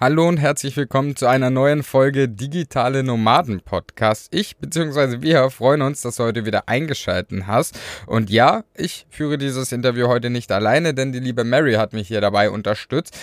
[0.00, 4.32] Hallo und herzlich willkommen zu einer neuen Folge Digitale Nomaden Podcast.
[4.32, 5.22] Ich bzw.
[5.22, 7.76] wir freuen uns, dass du heute wieder eingeschaltet hast.
[8.06, 12.06] Und ja, ich führe dieses Interview heute nicht alleine, denn die liebe Mary hat mich
[12.06, 13.18] hier dabei unterstützt.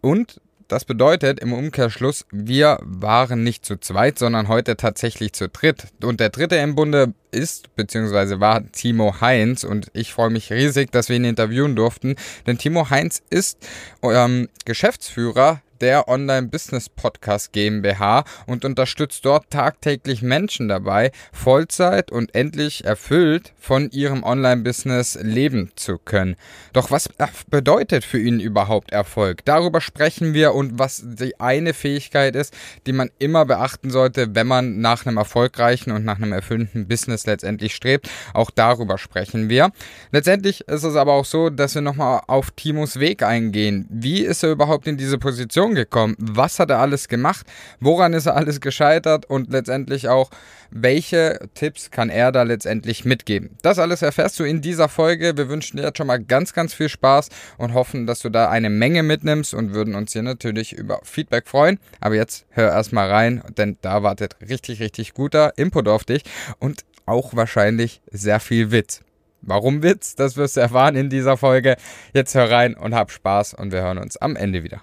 [0.00, 5.88] Und das bedeutet im Umkehrschluss, wir waren nicht zu zweit, sondern heute tatsächlich zu dritt.
[6.04, 8.38] Und der dritte im Bunde ist bzw.
[8.38, 12.14] war Timo Heinz und ich freue mich riesig, dass wir ihn interviewen durften,
[12.46, 13.58] denn Timo Heinz ist
[14.04, 22.34] ähm, Geschäftsführer der Online Business Podcast GmbH und unterstützt dort tagtäglich Menschen dabei, Vollzeit und
[22.36, 26.36] endlich erfüllt von ihrem Online-Business leben zu können.
[26.72, 27.08] Doch was
[27.50, 29.44] bedeutet für ihn überhaupt Erfolg?
[29.44, 32.54] Darüber sprechen wir und was die eine Fähigkeit ist,
[32.86, 37.26] die man immer beachten sollte, wenn man nach einem erfolgreichen und nach einem erfüllenden Business
[37.26, 38.08] letztendlich strebt.
[38.34, 39.72] Auch darüber sprechen wir.
[40.12, 43.86] Letztendlich ist es aber auch so, dass wir nochmal auf Timos Weg eingehen.
[43.90, 46.16] Wie ist er überhaupt in diese Position gekommen?
[46.18, 47.46] Was hat er alles gemacht?
[47.80, 49.26] Woran ist er alles gescheitert?
[49.26, 50.30] Und letztendlich auch,
[50.70, 53.56] welche Tipps kann er da letztendlich mitgeben?
[53.62, 55.36] Das alles erfährst du in dieser Folge.
[55.36, 57.28] Wir wünschen dir jetzt schon mal ganz, ganz viel Spaß
[57.58, 61.46] und hoffen, dass du da eine Menge mitnimmst und würden uns hier natürlich über Feedback
[61.46, 61.78] freuen.
[62.00, 66.22] Aber jetzt hör erstmal rein, denn da wartet richtig, richtig guter Input auf dich
[66.58, 69.00] und auch wahrscheinlich sehr viel Witz.
[69.42, 70.14] Warum Witz?
[70.14, 71.76] Das wirst du erfahren in dieser Folge.
[72.14, 74.82] Jetzt hör rein und hab Spaß und wir hören uns am Ende wieder.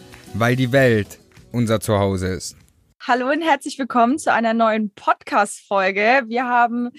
[0.33, 1.19] weil die Welt
[1.51, 2.55] unser Zuhause ist.
[3.01, 6.23] Hallo und herzlich willkommen zu einer neuen Podcast-Folge.
[6.27, 6.89] Wir haben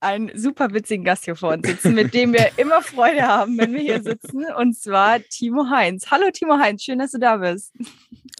[0.00, 3.72] einen super witzigen Gast hier vor uns sitzen, mit dem wir immer Freude haben, wenn
[3.72, 6.10] wir hier sitzen, und zwar Timo Heinz.
[6.10, 7.72] Hallo Timo Heinz, schön, dass du da bist.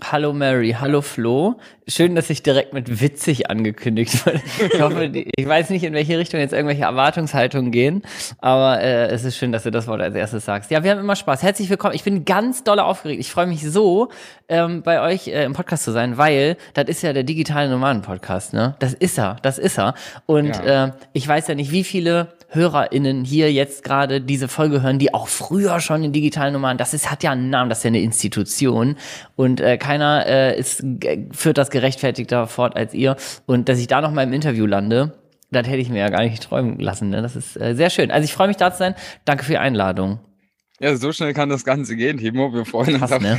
[0.03, 1.59] Hallo Mary, hallo Flo.
[1.89, 4.43] Schön, dass ich direkt mit witzig angekündigt wurde.
[4.71, 8.03] Ich hoffe, ich weiß nicht, in welche Richtung jetzt irgendwelche Erwartungshaltungen gehen,
[8.39, 10.71] aber äh, es ist schön, dass du das Wort als erstes sagst.
[10.71, 11.43] Ja, wir haben immer Spaß.
[11.43, 11.95] Herzlich willkommen.
[11.95, 13.21] Ich bin ganz doll aufgeregt.
[13.21, 14.11] Ich freue mich so,
[14.49, 18.53] ähm, bei euch äh, im Podcast zu sein, weil das ist ja der digitale Nomaden-Podcast,
[18.53, 18.77] ne?
[18.79, 19.95] Das ist er, das ist er.
[20.27, 20.87] Und ja.
[20.87, 25.13] äh, ich weiß ja nicht, wie viele HörerInnen hier jetzt gerade diese Folge hören, die
[25.13, 27.89] auch früher schon den digitalen Nomaden, das ist, hat ja einen Namen, das ist ja
[27.89, 28.97] eine Institution
[29.35, 30.85] und äh, keiner äh, ist,
[31.33, 33.17] führt das gerechtfertigter fort als ihr.
[33.47, 35.13] Und dass ich da noch mal im Interview lande,
[35.51, 37.11] das hätte ich mir ja gar nicht träumen lassen.
[37.11, 37.23] Ne?
[37.23, 38.11] Das ist äh, sehr schön.
[38.11, 38.95] Also ich freue mich da zu sein.
[39.25, 40.21] Danke für die Einladung.
[40.79, 42.53] Ja, so schnell kann das Ganze gehen, Timo.
[42.53, 43.39] Wir freuen uns, Krass, auch, ne?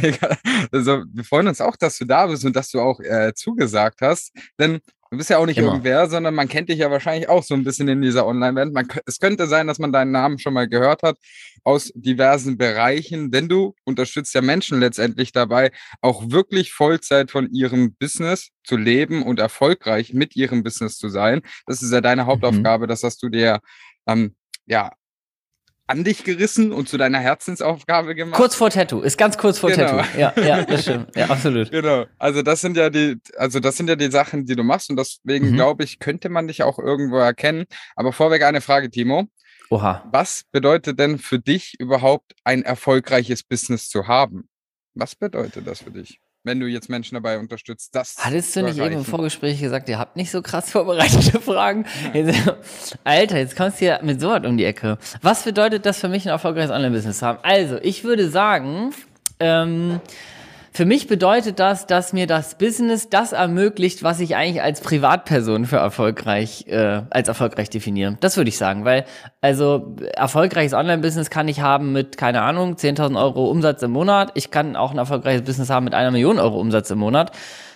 [0.72, 4.02] also, wir freuen uns auch, dass du da bist und dass du auch äh, zugesagt
[4.02, 4.34] hast.
[4.58, 4.80] Denn
[5.10, 5.70] Du bist ja auch nicht Immer.
[5.70, 8.74] irgendwer, sondern man kennt dich ja wahrscheinlich auch so ein bisschen in dieser Online-Welt.
[9.06, 11.18] Es könnte sein, dass man deinen Namen schon mal gehört hat
[11.64, 17.96] aus diversen Bereichen, denn du unterstützt ja Menschen letztendlich dabei, auch wirklich Vollzeit von ihrem
[17.96, 21.42] Business zu leben und erfolgreich mit ihrem Business zu sein.
[21.66, 22.28] Das ist ja deine mhm.
[22.28, 22.90] Hauptaufgabe, mhm.
[22.90, 23.60] das hast du dir
[24.08, 24.36] ähm,
[24.66, 24.92] ja
[25.88, 28.36] an dich gerissen und zu deiner Herzensaufgabe gemacht.
[28.36, 29.98] Kurz vor Tattoo, ist ganz kurz vor genau.
[29.98, 30.20] Tattoo.
[30.20, 31.16] Ja, ja, das stimmt.
[31.16, 31.72] Ja, absolut.
[31.72, 32.06] Genau.
[32.20, 34.98] Also das sind ja die, also das sind ja die Sachen, die du machst und
[34.98, 35.56] deswegen mhm.
[35.56, 37.66] glaube ich, könnte man dich auch irgendwo erkennen.
[37.96, 39.28] Aber vorweg eine Frage, Timo.
[39.70, 40.08] Oha.
[40.12, 44.50] Was bedeutet denn für dich überhaupt ein erfolgreiches Business zu haben?
[44.94, 46.20] Was bedeutet das für dich?
[46.48, 50.00] Wenn du jetzt Menschen dabei unterstützt, das Hattest du nicht eben im Vorgespräch gesagt, ihr
[50.00, 51.86] habt nicht so krass vorbereitete Fragen?
[52.14, 54.98] Jetzt, Alter, jetzt kommst du hier mit so was um die Ecke.
[55.22, 57.40] Was bedeutet das für mich, ein erfolgreiches Online-Business zu haben?
[57.44, 58.94] Also, ich würde sagen,
[59.40, 60.00] ähm,
[60.78, 65.66] für mich bedeutet das, dass mir das Business das ermöglicht, was ich eigentlich als Privatperson
[65.66, 68.16] für erfolgreich, äh, als erfolgreich definiere.
[68.20, 69.06] Das würde ich sagen, weil
[69.42, 74.34] also erfolgreiches Online-Business kann ich haben mit, keine Ahnung, 10.000 Euro Umsatz im Monat.
[74.36, 77.32] Ich kann auch ein erfolgreiches Business haben mit einer Million Euro Umsatz im Monat.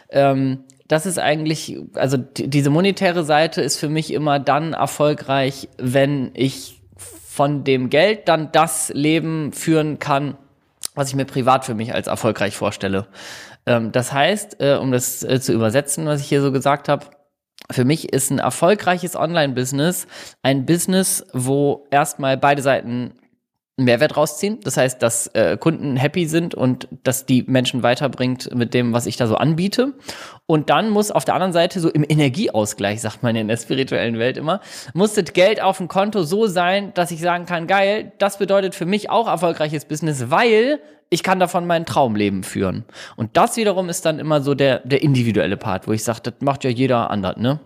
[0.10, 6.30] Ähm, das ist eigentlich, also diese monetäre Seite ist für mich immer dann erfolgreich, wenn
[6.36, 10.38] ich von dem Geld dann das Leben führen kann,
[11.02, 13.08] was ich mir privat für mich als erfolgreich vorstelle.
[13.66, 17.08] Ähm, das heißt, äh, um das äh, zu übersetzen, was ich hier so gesagt habe,
[17.72, 20.06] für mich ist ein erfolgreiches Online-Business
[20.44, 23.14] ein Business, wo erstmal beide Seiten
[23.84, 24.60] Mehrwert rausziehen.
[24.64, 29.06] Das heißt, dass äh, Kunden happy sind und dass die Menschen weiterbringt mit dem, was
[29.06, 29.94] ich da so anbiete.
[30.46, 34.20] Und dann muss auf der anderen Seite so im Energieausgleich, sagt man in der spirituellen
[34.20, 34.62] Welt immer,
[34.94, 38.76] muss das Geld auf dem Konto so sein, dass ich sagen kann, geil, das bedeutet
[38.76, 40.80] für mich auch erfolgreiches Business, weil
[41.10, 42.86] ich kann davon mein Traumleben führen.
[43.18, 46.36] Und das wiederum ist dann immer so der, der individuelle Part, wo ich sage, das
[46.40, 47.60] macht ja jeder anders, ne?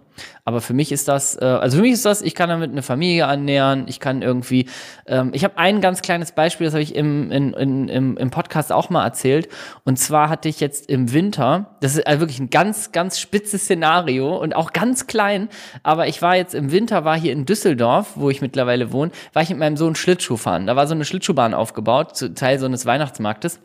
[0.43, 2.81] Aber für mich ist das, äh, also für mich ist das, ich kann damit eine
[2.81, 4.67] Familie annähern, ich kann irgendwie,
[5.07, 8.71] ähm, ich habe ein ganz kleines Beispiel, das habe ich im, in, im, im Podcast
[8.71, 9.49] auch mal erzählt.
[9.83, 13.63] Und zwar hatte ich jetzt im Winter, das ist also wirklich ein ganz, ganz spitzes
[13.63, 15.49] Szenario und auch ganz klein,
[15.83, 19.43] aber ich war jetzt im Winter, war hier in Düsseldorf, wo ich mittlerweile wohne, war
[19.43, 20.67] ich mit meinem Sohn Schlittschuh fahren.
[20.67, 23.59] Da war so eine Schlittschuhbahn aufgebaut, Teil so eines Weihnachtsmarktes.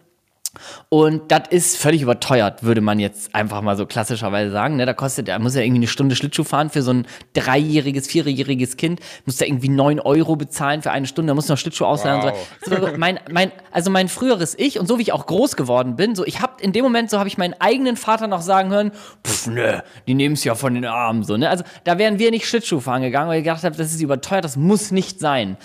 [0.88, 4.76] Und das ist völlig überteuert, würde man jetzt einfach mal so klassischerweise sagen.
[4.76, 4.87] Ne?
[4.87, 8.76] Da kostet, da muss ja irgendwie eine Stunde Schlittschuh fahren für so ein dreijähriges, vierjähriges
[8.76, 9.00] Kind.
[9.26, 11.31] Muss da irgendwie neun Euro bezahlen für eine Stunde.
[11.31, 12.23] Da muss noch Schlittschuh ausleihen.
[12.23, 12.49] Wow.
[12.62, 12.75] So.
[12.75, 12.97] so.
[12.97, 16.25] mein, mein, also mein früheres Ich und so wie ich auch groß geworden bin, so
[16.26, 18.93] ich habe in dem Moment so habe ich meinen eigenen Vater noch sagen hören,
[19.25, 21.37] pff, ne, die nehmen es ja von den Armen so.
[21.37, 21.49] Ne?
[21.49, 24.44] Also da wären wir nicht Schlittschuh fahren gegangen, weil ich gedacht habe, das ist überteuert,
[24.44, 25.56] das muss nicht sein.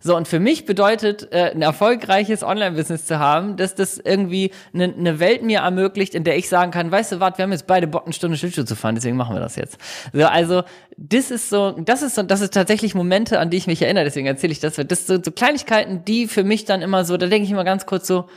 [0.00, 4.27] So, und für mich bedeutet, äh, ein erfolgreiches Online-Business zu haben, dass das irgendwie
[4.72, 7.52] eine, eine Welt mir ermöglicht, in der ich sagen kann, weißt du was, wir haben
[7.52, 9.78] jetzt beide Bock, eine Stunde Schlittschuh zu fahren, deswegen machen wir das jetzt.
[10.12, 10.62] So, also,
[10.96, 14.04] das ist so, das ist so, das ist tatsächlich Momente, an die ich mich erinnere,
[14.04, 14.76] deswegen erzähle ich das.
[14.76, 17.64] Das sind so, so Kleinigkeiten, die für mich dann immer so, da denke ich immer
[17.64, 18.28] ganz kurz so,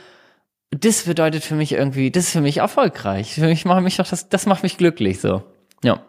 [0.72, 3.34] das bedeutet für mich irgendwie, das ist für mich erfolgreich.
[3.34, 5.42] Für mich macht mich doch das, das macht mich glücklich so.
[5.84, 6.02] Ja.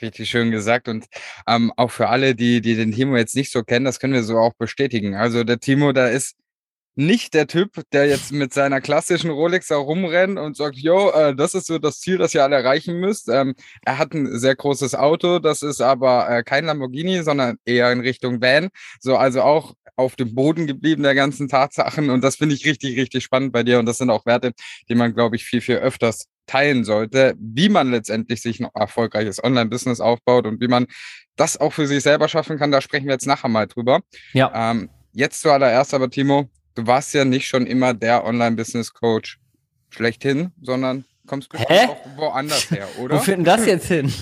[0.00, 1.06] Richtig schön gesagt und
[1.46, 4.22] ähm, auch für alle, die, die den Timo jetzt nicht so kennen, das können wir
[4.22, 5.14] so auch bestätigen.
[5.14, 6.36] Also der Timo, da ist
[6.96, 11.36] nicht der Typ, der jetzt mit seiner klassischen Rolex da rumrennt und sagt, jo, äh,
[11.36, 13.28] das ist so das Ziel, das ihr alle erreichen müsst.
[13.28, 13.54] Ähm,
[13.84, 18.00] er hat ein sehr großes Auto, das ist aber äh, kein Lamborghini, sondern eher in
[18.00, 18.70] Richtung Van.
[18.98, 22.98] So, also auch auf dem Boden geblieben der ganzen Tatsachen und das finde ich richtig,
[22.98, 24.52] richtig spannend bei dir und das sind auch Werte,
[24.88, 29.42] die man, glaube ich, viel, viel öfters teilen sollte, wie man letztendlich sich ein erfolgreiches
[29.42, 30.86] Online-Business aufbaut und wie man
[31.36, 32.70] das auch für sich selber schaffen kann.
[32.70, 34.00] Da sprechen wir jetzt nachher mal drüber.
[34.32, 34.70] Ja.
[34.70, 39.38] Ähm, jetzt zuallererst aber, Timo, du warst ja nicht schon immer der Online-Business-Coach
[39.90, 43.18] schlechthin, sondern kommst du auch woanders her, oder?
[43.18, 44.12] Wo denn das jetzt hin?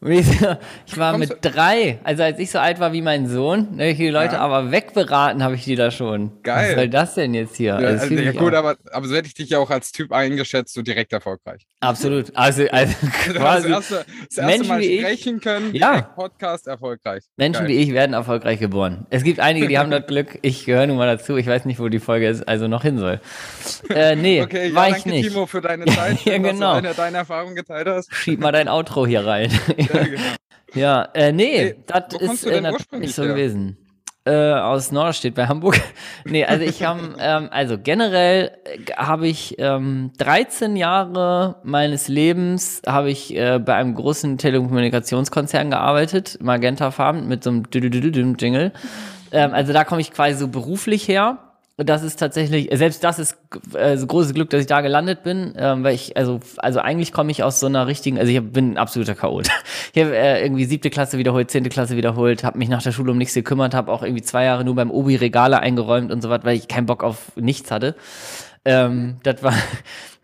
[0.00, 4.08] Ich war mit drei, also als ich so alt war wie mein Sohn, ne, die
[4.08, 4.40] Leute ja.
[4.40, 6.40] aber wegberaten habe ich die da schon.
[6.44, 6.68] Geil.
[6.68, 7.80] Was soll das denn jetzt hier?
[7.80, 10.74] Ja, also, ja gut, aber, aber so hätte ich dich ja auch als Typ eingeschätzt,
[10.74, 11.66] so direkt erfolgreich.
[11.80, 12.30] Absolut.
[12.36, 12.94] Also, also
[13.32, 16.02] quasi das erste, das erste Menschen Mal wie sprechen ich, können, ja.
[16.02, 17.24] Podcast erfolgreich.
[17.36, 17.68] Menschen Geil.
[17.68, 19.06] wie ich werden erfolgreich geboren.
[19.10, 21.80] Es gibt einige, die haben das Glück, ich gehöre nun mal dazu, ich weiß nicht,
[21.80, 23.20] wo die Folge ist, also noch hin soll.
[23.90, 25.28] Äh, nee, okay, war ich nicht.
[25.28, 26.80] Timo für deine Zeit, ja, genau.
[26.80, 28.14] dass du deine Erfahrung geteilt hast.
[28.14, 29.50] Schieb mal dein Outro hier rein.
[29.92, 30.22] Ja, genau.
[30.74, 32.60] Ja, äh, nee, hey, das ist äh,
[32.98, 33.32] nicht so her?
[33.32, 33.78] gewesen.
[34.24, 35.80] Äh, aus Norderstedt bei Hamburg.
[36.26, 42.82] nee, also ich habe, ähm, also generell äh, habe ich ähm, 13 Jahre meines Lebens
[42.86, 47.64] habe ich äh, bei einem großen Telekommunikationskonzern gearbeitet, Magenta Farm mit so einem
[48.38, 48.72] Jingle.
[49.32, 51.47] Ähm, also da komme ich quasi so beruflich her
[51.84, 53.38] das ist tatsächlich, selbst das ist
[53.74, 57.30] äh, großes Glück, dass ich da gelandet bin, ähm, weil ich, also, also eigentlich komme
[57.30, 59.48] ich aus so einer richtigen, also ich bin ein absoluter Chaot.
[59.94, 63.10] Ich habe äh, irgendwie siebte Klasse wiederholt, zehnte Klasse wiederholt, habe mich nach der Schule
[63.10, 66.28] um nichts gekümmert, habe auch irgendwie zwei Jahre nur beim Obi Regale eingeräumt und so
[66.30, 67.94] was, weil ich keinen Bock auf nichts hatte.
[68.64, 69.54] Ähm, das war,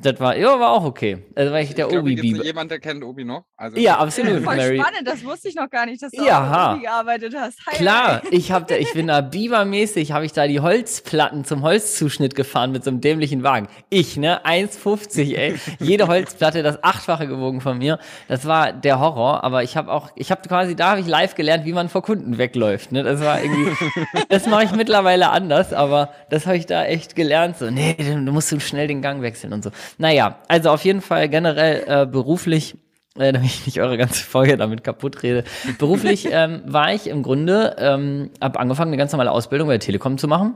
[0.04, 1.24] das war, ja, war auch okay.
[1.34, 2.44] Also war ich der ich Obi Biber.
[2.44, 3.44] Jemand, der kennt Obi noch?
[3.56, 4.42] Also ja, absolut.
[4.44, 4.78] Voll Mary.
[4.78, 7.58] spannend, das wusste ich noch gar nicht, dass du ja, Obi gearbeitet hast.
[7.66, 8.28] Hi, Klar, hi.
[8.30, 12.72] ich habe da, ich bin da Biber-mäßig, habe ich da die Holzplatten zum Holzzuschnitt gefahren
[12.72, 13.68] mit so einem dämlichen Wagen.
[13.88, 15.54] Ich, ne, 1,50, ey.
[15.80, 17.98] Jede Holzplatte, das achtfache gewogen von mir.
[18.28, 21.34] Das war der Horror, aber ich habe auch, ich habe quasi, da habe ich live
[21.34, 23.02] gelernt, wie man vor Kunden wegläuft, ne.
[23.02, 23.72] Das war irgendwie,
[24.28, 28.32] das mache ich mittlerweile anders, aber das habe ich da echt gelernt, so, nee, du
[28.32, 29.70] musst du schnell den Gang wechseln und so.
[29.98, 32.76] Naja, also auf jeden Fall generell äh, beruflich
[33.16, 35.44] äh, damit ich nicht eure ganze Folge damit kaputt rede.
[35.78, 39.80] Beruflich ähm, war ich im Grunde, ähm, habe angefangen, eine ganz normale Ausbildung bei der
[39.80, 40.54] Telekom zu machen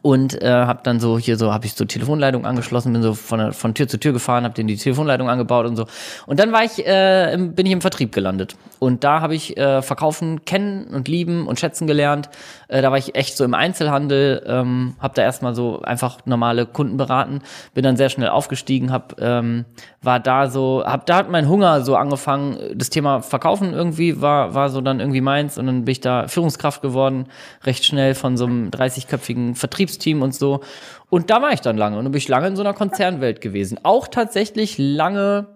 [0.00, 3.52] und äh, habe dann so hier so habe ich so Telefonleitung angeschlossen bin so von,
[3.52, 5.86] von Tür zu Tür gefahren habe den die Telefonleitung angebaut und so.
[6.26, 8.56] Und dann war ich äh, im, bin ich im Vertrieb gelandet.
[8.78, 12.30] Und da habe ich äh, verkaufen kennen und lieben und schätzen gelernt
[12.72, 16.64] äh, da war ich echt so im Einzelhandel ähm, habe da erstmal so einfach normale
[16.64, 17.42] Kunden beraten
[17.74, 19.66] bin dann sehr schnell aufgestiegen habe ähm,
[20.00, 24.54] war da so hab da hat mein Hunger so angefangen das Thema Verkaufen irgendwie war
[24.54, 27.26] war so dann irgendwie meins und dann bin ich da Führungskraft geworden
[27.64, 30.60] recht schnell von so einem 30-köpfigen Vertrieb Vertriebsteam und so.
[31.10, 33.40] Und da war ich dann lange und dann bin ich lange in so einer Konzernwelt
[33.40, 33.78] gewesen.
[33.82, 35.46] Auch tatsächlich lange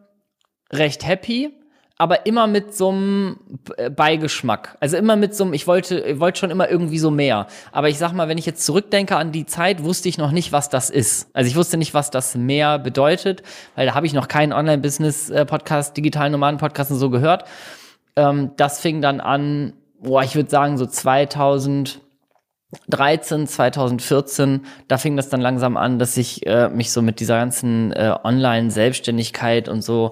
[0.72, 1.52] recht happy,
[1.98, 3.38] aber immer mit so einem
[3.76, 4.76] äh, Beigeschmack.
[4.80, 7.46] Also immer mit so einem, ich wollte, ich wollte schon immer irgendwie so mehr.
[7.72, 10.52] Aber ich sag mal, wenn ich jetzt zurückdenke an die Zeit, wusste ich noch nicht,
[10.52, 11.30] was das ist.
[11.32, 13.42] Also ich wusste nicht, was das mehr bedeutet,
[13.76, 17.44] weil da habe ich noch keinen Online-Business-Podcast, digitalen Nomaden-Podcast und so gehört.
[18.14, 22.00] Ähm, das fing dann an, boah, ich würde sagen, so 2000
[22.88, 27.38] 13, 2014, da fing das dann langsam an, dass ich äh, mich so mit dieser
[27.38, 30.10] ganzen äh, Online-Selbstständigkeit und so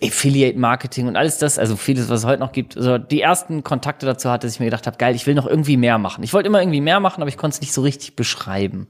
[0.00, 4.06] Affiliate-Marketing und alles das, also vieles, was es heute noch gibt, so die ersten Kontakte
[4.06, 6.22] dazu hatte, dass ich mir gedacht habe, geil, ich will noch irgendwie mehr machen.
[6.22, 8.86] Ich wollte immer irgendwie mehr machen, aber ich konnte es nicht so richtig beschreiben.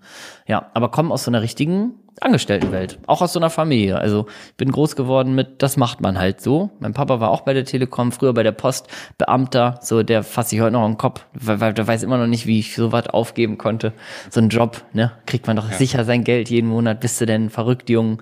[0.47, 3.99] Ja, aber komme aus so einer richtigen Angestelltenwelt, auch aus so einer Familie.
[3.99, 6.71] Also ich bin groß geworden mit, das macht man halt so.
[6.79, 8.89] Mein Papa war auch bei der Telekom, früher bei der Post,
[9.19, 12.27] Beamter, so der fasse ich heute noch im Kopf, weil, weil der weiß immer noch
[12.27, 13.93] nicht, wie ich so was aufgeben konnte.
[14.31, 15.77] So ein Job, ne, kriegt man doch ja.
[15.77, 18.21] sicher sein Geld jeden Monat, bist du denn verrückt, Jung.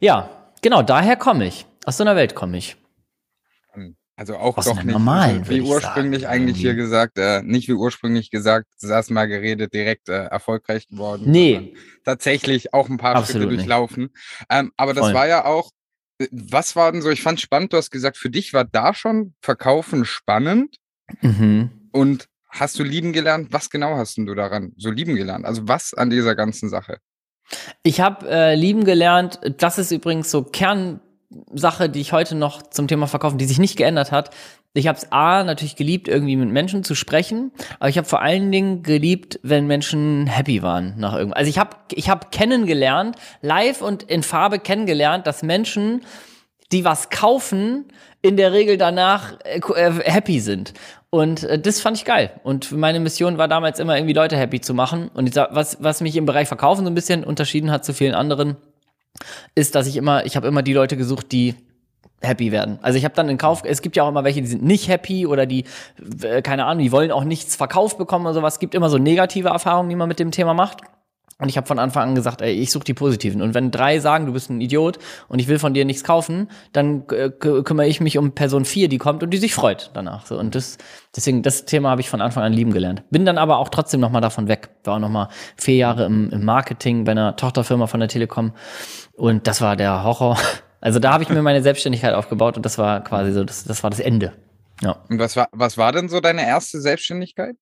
[0.00, 0.28] Ja,
[0.60, 1.66] genau, daher komme ich.
[1.86, 2.76] Aus so einer Welt komme ich.
[4.18, 7.74] Also auch Aus doch nicht normalen, wie ursprünglich sagen, eigentlich hier gesagt, äh, nicht wie
[7.74, 11.30] ursprünglich gesagt, saß mal geredet, direkt äh, erfolgreich geworden.
[11.30, 11.76] Nee.
[12.04, 14.08] Tatsächlich auch ein paar Absolut Schritte durchlaufen.
[14.50, 15.14] Ähm, aber das Voll.
[15.14, 15.70] war ja auch,
[16.20, 18.92] äh, was war denn so, ich fand spannend, du hast gesagt, für dich war da
[18.92, 20.78] schon Verkaufen spannend.
[21.20, 21.70] Mhm.
[21.92, 23.52] Und hast du lieben gelernt?
[23.52, 25.44] Was genau hast du daran so lieben gelernt?
[25.44, 26.98] Also was an dieser ganzen Sache?
[27.84, 30.98] Ich habe äh, lieben gelernt, das ist übrigens so Kern
[31.52, 34.30] Sache, die ich heute noch zum Thema Verkaufen, die sich nicht geändert hat.
[34.72, 38.22] Ich habe es A natürlich geliebt, irgendwie mit Menschen zu sprechen, aber ich habe vor
[38.22, 41.38] allen Dingen geliebt, wenn Menschen happy waren nach irgendwas.
[41.38, 46.02] Also ich habe ich hab kennengelernt, live und in Farbe kennengelernt, dass Menschen,
[46.72, 47.86] die was kaufen,
[48.22, 50.74] in der Regel danach äh, äh happy sind.
[51.10, 52.30] Und äh, das fand ich geil.
[52.42, 55.10] Und meine Mission war damals immer irgendwie Leute happy zu machen.
[55.14, 58.56] Und was, was mich im Bereich Verkaufen so ein bisschen unterschieden hat zu vielen anderen,
[59.54, 61.54] ist, dass ich immer, ich habe immer die Leute gesucht, die
[62.20, 62.78] happy werden.
[62.82, 64.88] Also ich habe dann in Kauf, es gibt ja auch immer welche, die sind nicht
[64.88, 65.64] happy oder die,
[66.22, 68.54] äh, keine Ahnung, die wollen auch nichts verkauft bekommen oder sowas.
[68.54, 70.80] Es gibt immer so negative Erfahrungen, die man mit dem Thema macht.
[71.40, 73.42] Und ich habe von Anfang an gesagt, ey, ich suche die positiven.
[73.42, 76.50] Und wenn drei sagen, du bist ein Idiot und ich will von dir nichts kaufen,
[76.72, 80.26] dann äh, kümmere ich mich um Person vier, die kommt und die sich freut danach.
[80.26, 80.78] So und das
[81.14, 83.04] deswegen das Thema habe ich von Anfang an lieben gelernt.
[83.10, 84.70] Bin dann aber auch trotzdem noch mal davon weg.
[84.82, 88.52] War auch noch mal vier Jahre im, im Marketing bei einer Tochterfirma von der Telekom
[89.14, 90.38] und das war der Horror.
[90.80, 93.82] Also da habe ich mir meine Selbstständigkeit aufgebaut und das war quasi so, das, das
[93.82, 94.34] war das Ende.
[94.80, 95.02] Ja.
[95.08, 97.56] Und was war was war denn so deine erste Selbstständigkeit?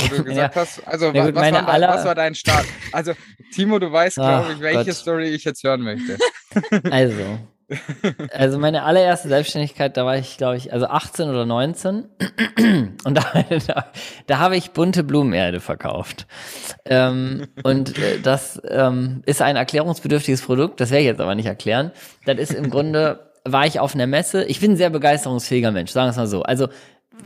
[0.00, 0.60] Wo du gesagt ja.
[0.60, 2.66] hast, also ja, gut, was, war dein, was, war dein Start?
[2.92, 3.12] Also,
[3.52, 4.94] Timo, du weißt, glaube ich, welche Gott.
[4.94, 6.18] Story ich jetzt hören möchte.
[6.90, 7.40] Also,
[8.32, 12.04] also meine allererste Selbstständigkeit, da war ich, glaube ich, also 18 oder 19
[13.04, 13.86] und da, da,
[14.26, 16.26] da habe ich bunte Blumenerde verkauft.
[16.84, 21.46] Ähm, und äh, das ähm, ist ein erklärungsbedürftiges Produkt, das werde ich jetzt aber nicht
[21.46, 21.90] erklären.
[22.26, 25.90] Das ist im Grunde, war ich auf einer Messe, ich bin ein sehr begeisterungsfähiger Mensch,
[25.90, 26.42] sagen wir es mal so.
[26.42, 26.68] Also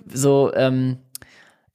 [0.07, 0.99] so, ähm,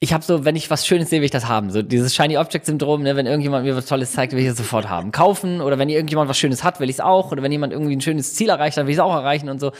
[0.04, 1.70] ich habe so, wenn ich was Schönes sehe, will ich das haben.
[1.72, 4.58] So dieses Shiny Object Syndrom, ne, wenn irgendjemand mir was Tolles zeigt, will ich es
[4.58, 5.14] sofort haben.
[5.14, 7.32] Kaufen oder wenn irgendjemand was Schönes hat, will ich es auch.
[7.32, 9.62] Oder wenn jemand irgendwie ein schönes Ziel erreicht hat, will ich es auch erreichen und
[9.62, 9.72] so.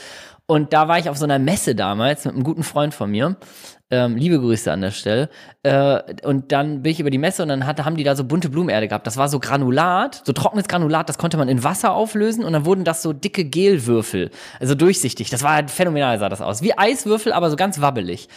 [0.46, 3.36] Und da war ich auf so einer Messe damals mit einem guten Freund von mir.
[3.90, 5.28] Ähm, liebe Grüße an der Stelle.
[5.62, 8.24] Äh, und dann bin ich über die Messe und dann hatte, haben die da so
[8.24, 9.06] bunte Blumenerde gehabt.
[9.06, 12.64] Das war so Granulat, so trockenes Granulat, das konnte man in Wasser auflösen und dann
[12.64, 15.28] wurden das so dicke Gelwürfel, also durchsichtig.
[15.28, 16.62] Das war halt phänomenal, sah das aus.
[16.62, 18.28] Wie Eiswürfel, aber so ganz wabbelig.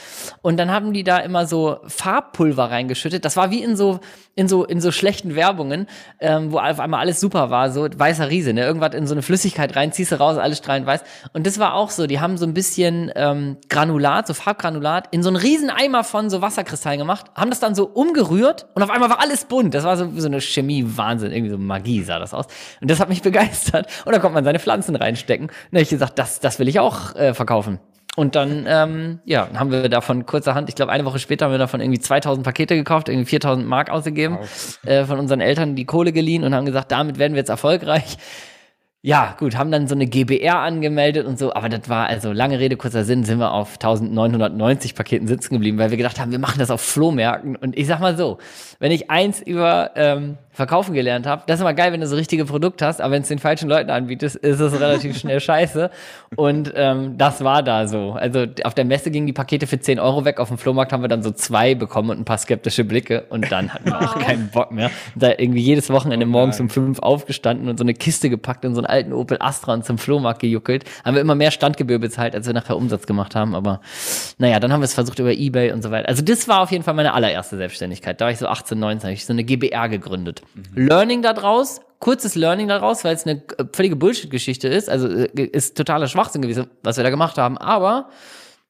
[0.42, 3.24] Und dann haben die da immer so Farbpulver reingeschüttet.
[3.24, 4.02] Das war wie in so,
[4.36, 5.88] in so, in so schlechten Werbungen,
[6.20, 8.66] ähm, wo auf einmal alles super war, so weißer Riese, ne?
[8.66, 11.04] Irgendwas in so eine Flüssigkeit rein, ziehst du raus, alles strahlend weiß.
[11.34, 15.24] Und das war auch so, die haben so ein bisschen ähm, Granulat, so Farbgranulat, in
[15.24, 18.90] so einen riesen Eimer von so Wasserkristallen gemacht, haben das dann so umgerührt und auf
[18.90, 19.74] einmal war alles bunt.
[19.74, 22.46] Das war so, so eine Chemie-Wahnsinn, irgendwie so Magie sah das aus.
[22.82, 23.88] Und das hat mich begeistert.
[24.06, 25.48] Und da konnte man seine Pflanzen reinstecken.
[25.48, 27.80] Und da habe ich gesagt, das, das will ich auch äh, verkaufen.
[28.18, 31.60] Und dann, ähm, ja, haben wir davon kurzerhand, ich glaube, eine Woche später haben wir
[31.60, 34.40] davon irgendwie 2000 Pakete gekauft, irgendwie 4000 Mark ausgegeben,
[34.86, 38.18] äh, von unseren Eltern die Kohle geliehen und haben gesagt, damit werden wir jetzt erfolgreich
[39.08, 42.60] ja, gut, haben dann so eine GBR angemeldet und so, aber das war also lange
[42.60, 46.40] Rede, kurzer Sinn, sind wir auf 1990 Paketen sitzen geblieben, weil wir gedacht haben, wir
[46.40, 47.56] machen das auf Flohmärkten.
[47.56, 48.38] Und ich sag mal so,
[48.80, 52.18] wenn ich eins über ähm, Verkaufen gelernt habe, das ist immer geil, wenn du so
[52.18, 55.90] richtige Produkte hast, aber wenn es den falschen Leuten anbietest, ist es relativ schnell scheiße.
[56.36, 58.12] Und ähm, das war da so.
[58.12, 61.04] Also auf der Messe gingen die Pakete für 10 Euro weg, auf dem Flohmarkt haben
[61.04, 64.20] wir dann so zwei bekommen und ein paar skeptische Blicke und dann hatten wir auch
[64.20, 64.92] keinen Bock mehr.
[65.16, 68.82] Da irgendwie jedes Wochenende morgens um fünf aufgestanden und so eine Kiste gepackt in so
[68.82, 70.84] ein alten Opel Astra und zum Flohmarkt gejuckelt.
[71.06, 73.56] Haben wir immer mehr Standgebühr bezahlt, als wir nachher Umsatz gemacht haben.
[73.56, 73.82] Aber
[74.38, 76.10] naja, dann haben wir es versucht über Ebay und so weiter.
[76.10, 78.20] Also das war auf jeden Fall meine allererste Selbstständigkeit.
[78.20, 80.42] Da war ich so 18, 19, habe ich so eine GBR gegründet.
[80.54, 80.88] Mhm.
[80.88, 84.90] Learning daraus, kurzes Learning daraus, weil es eine äh, völlige Bullshit-Geschichte ist.
[84.90, 87.58] Also äh, ist totaler Schwachsinn gewesen, was wir da gemacht haben.
[87.58, 88.10] Aber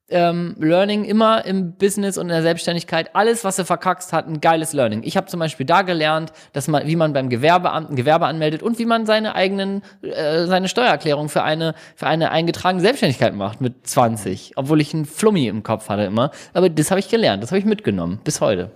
[0.09, 3.13] ähm, Learning immer im Business und in der Selbstständigkeit.
[3.13, 5.03] Alles, was du verkackst, hat ein geiles Learning.
[5.03, 8.63] Ich habe zum Beispiel da gelernt, dass man, wie man beim Gewerbeamt ein Gewerbe anmeldet
[8.63, 13.59] und wie man seine eigenen, äh, seine Steuererklärung für eine, für eine eingetragene Selbstständigkeit macht
[13.59, 14.53] mit 20.
[14.55, 16.31] Obwohl ich einen Flummi im Kopf hatte immer.
[16.53, 18.71] Aber das habe ich gelernt, das habe ich mitgenommen, bis heute.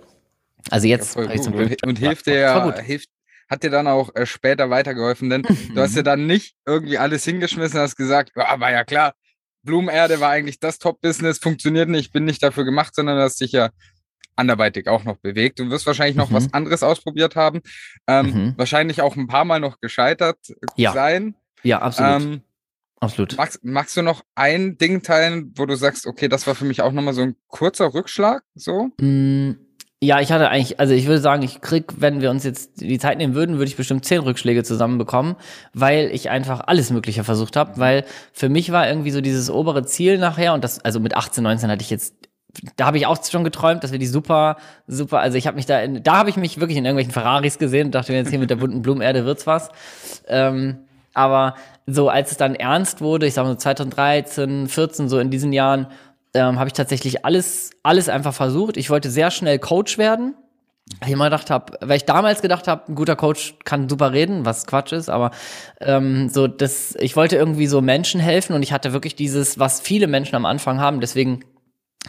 [0.70, 1.16] Also jetzt.
[1.16, 3.08] Ja, und, und hilft der, hilft,
[3.48, 7.24] hat dir dann auch äh, später weitergeholfen, denn du hast ja dann nicht irgendwie alles
[7.24, 9.14] hingeschmissen, hast gesagt, ja, war ja klar,
[9.62, 13.70] Blumenerde war eigentlich das Top-Business, funktioniert nicht, bin nicht dafür gemacht, sondern du dich ja
[14.36, 16.34] anderweitig auch noch bewegt und wirst wahrscheinlich noch mhm.
[16.34, 17.60] was anderes ausprobiert haben.
[18.06, 18.54] Ähm, mhm.
[18.56, 20.38] Wahrscheinlich auch ein paar Mal noch gescheitert
[20.76, 20.92] ja.
[20.92, 21.34] sein.
[21.62, 22.22] Ja, absolut.
[22.22, 22.40] Ähm,
[23.00, 23.36] absolut.
[23.36, 26.82] Magst, magst, du noch ein Ding teilen, wo du sagst, okay, das war für mich
[26.82, 28.42] auch nochmal so ein kurzer Rückschlag?
[28.54, 28.90] So?
[28.98, 29.52] Mm,
[30.02, 32.98] ja, ich hatte eigentlich, also ich würde sagen, ich krieg, wenn wir uns jetzt die
[32.98, 35.36] Zeit nehmen würden, würde ich bestimmt zehn Rückschläge zusammenbekommen,
[35.74, 39.84] weil ich einfach alles Mögliche versucht habe, weil für mich war irgendwie so dieses obere
[39.86, 42.16] Ziel nachher und das, also mit 18, 19 hatte ich jetzt
[42.76, 44.56] da habe ich auch schon geträumt, dass wir die super,
[44.86, 47.58] super, also ich habe mich da, in, da habe ich mich wirklich in irgendwelchen Ferraris
[47.58, 49.70] gesehen und dachte mir jetzt hier mit der bunten Blumenerde wird's was.
[50.26, 50.80] Ähm,
[51.14, 51.54] aber
[51.86, 55.54] so als es dann ernst wurde, ich sag mal so 2013, 14, so in diesen
[55.54, 55.86] Jahren,
[56.34, 58.76] ähm, habe ich tatsächlich alles, alles einfach versucht.
[58.76, 60.34] Ich wollte sehr schnell Coach werden.
[60.98, 64.12] Weil ich immer gedacht habe, weil ich damals gedacht habe, ein guter Coach kann super
[64.12, 65.30] reden, was Quatsch ist, aber
[65.80, 69.80] ähm, so das, ich wollte irgendwie so Menschen helfen und ich hatte wirklich dieses, was
[69.80, 71.44] viele Menschen am Anfang haben, deswegen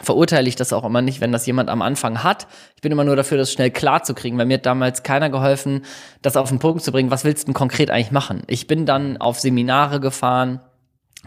[0.02, 2.48] verurteile ich das auch immer nicht, wenn das jemand am Anfang hat.
[2.74, 5.30] Ich bin immer nur dafür, das schnell klar zu kriegen, weil mir hat damals keiner
[5.30, 5.84] geholfen,
[6.20, 8.42] das auf den Punkt zu bringen, was willst du denn konkret eigentlich machen?
[8.48, 10.60] Ich bin dann auf Seminare gefahren,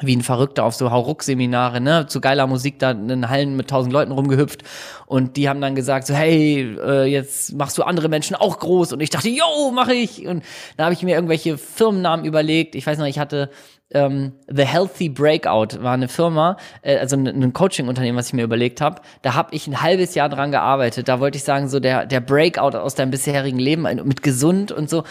[0.01, 3.92] wie ein Verrückter auf so Hauruck-Seminare, ne, zu geiler Musik da in Hallen mit tausend
[3.92, 4.63] Leuten rumgehüpft.
[5.08, 8.94] Und die haben dann gesagt so, hey, äh, jetzt machst du andere Menschen auch groß.
[8.94, 10.27] Und ich dachte, yo, mach ich.
[10.27, 10.44] Und
[10.75, 12.75] da habe ich mir irgendwelche Firmennamen überlegt.
[12.75, 13.50] Ich weiß noch, ich hatte
[13.94, 18.44] ähm, The Healthy Breakout war eine Firma, äh, also ein, ein Coaching-Unternehmen, was ich mir
[18.44, 19.01] überlegt habe.
[19.22, 21.08] Da habe ich ein halbes Jahr dran gearbeitet.
[21.08, 24.89] Da wollte ich sagen, so der, der Breakout aus deinem bisherigen Leben mit gesund und
[24.89, 25.03] so.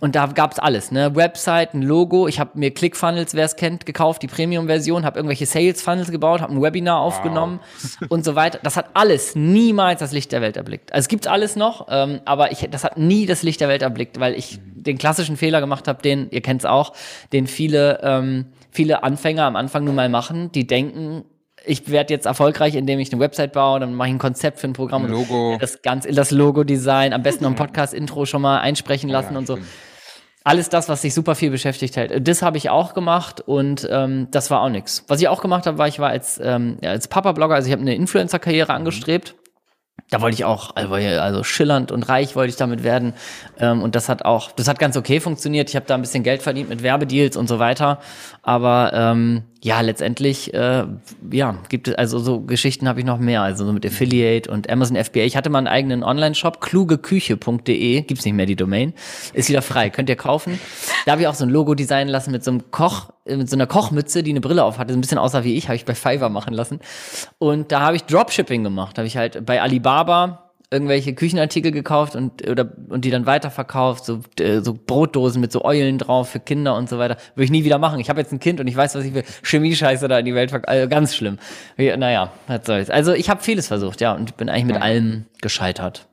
[0.00, 1.14] Und da gab's alles, ne?
[1.14, 2.26] Website, ein Logo.
[2.26, 6.54] Ich habe mir ClickFunnels, wer es kennt, gekauft, die Premium-Version, habe irgendwelche Sales-Funnels gebaut, habe
[6.54, 7.60] ein Webinar aufgenommen
[8.00, 8.06] wow.
[8.10, 8.58] und so weiter.
[8.62, 10.92] Das hat alles niemals das Licht der Welt erblickt.
[10.92, 13.82] Also es gibt alles noch, ähm, aber ich, das hat nie das Licht der Welt
[13.82, 16.94] erblickt, weil ich den klassischen Fehler gemacht habe, den, ihr kennt's auch,
[17.32, 18.19] den viele, ähm,
[18.70, 21.24] viele Anfänger am Anfang nun mal machen, die denken,
[21.64, 24.68] ich werde jetzt erfolgreich, indem ich eine Website baue, dann mache ich ein Konzept für
[24.68, 25.04] ein Programm.
[25.04, 25.56] Ein Logo.
[25.60, 29.46] Das ganz das Logo-Design, am besten noch ein Podcast-Intro schon mal einsprechen lassen ja, und
[29.46, 29.58] so.
[30.42, 32.26] Alles das, was sich super viel beschäftigt hält.
[32.26, 35.04] Das habe ich auch gemacht und ähm, das war auch nichts.
[35.08, 37.82] Was ich auch gemacht habe, war, ich war als, ähm, als Papa-Blogger, also ich habe
[37.82, 39.34] eine Influencer-Karriere angestrebt
[40.10, 43.14] da wollte ich auch, also, also schillernd und reich wollte ich damit werden.
[43.58, 45.70] Ähm, und das hat auch, das hat ganz okay funktioniert.
[45.70, 48.00] Ich habe da ein bisschen Geld verdient mit Werbedeals und so weiter.
[48.42, 50.86] Aber ähm, ja, letztendlich, äh,
[51.30, 54.70] ja, gibt es, also so Geschichten habe ich noch mehr, also so mit Affiliate und
[54.70, 55.20] Amazon FBA.
[55.20, 58.94] Ich hatte mal einen eigenen Online-Shop, klugeküche.de, gibt's nicht mehr die Domain,
[59.34, 60.58] ist wieder frei, könnt ihr kaufen.
[61.04, 63.50] Da habe ich auch so ein Logo designen lassen mit so einem Koch, äh, mit
[63.50, 65.76] so einer Kochmütze, die eine Brille auf hatte, so ein bisschen aussah wie ich, habe
[65.76, 66.80] ich bei Fiverr machen lassen.
[67.38, 72.48] Und da habe ich Dropshipping gemacht, habe ich halt bei Alibaba irgendwelche Küchenartikel gekauft und
[72.48, 76.76] oder und die dann weiterverkauft, so äh, so Brotdosen mit so Eulen drauf für Kinder
[76.76, 77.16] und so weiter.
[77.34, 77.98] Würde ich nie wieder machen.
[78.00, 80.34] Ich habe jetzt ein Kind und ich weiß, was ich für Chemie-Scheiße da in die
[80.34, 80.68] Welt verkaufe.
[80.68, 81.38] Also ganz schlimm.
[81.76, 82.90] Naja, was soll's.
[82.90, 86.09] Also ich habe vieles versucht, ja, und bin eigentlich mit allem gescheitert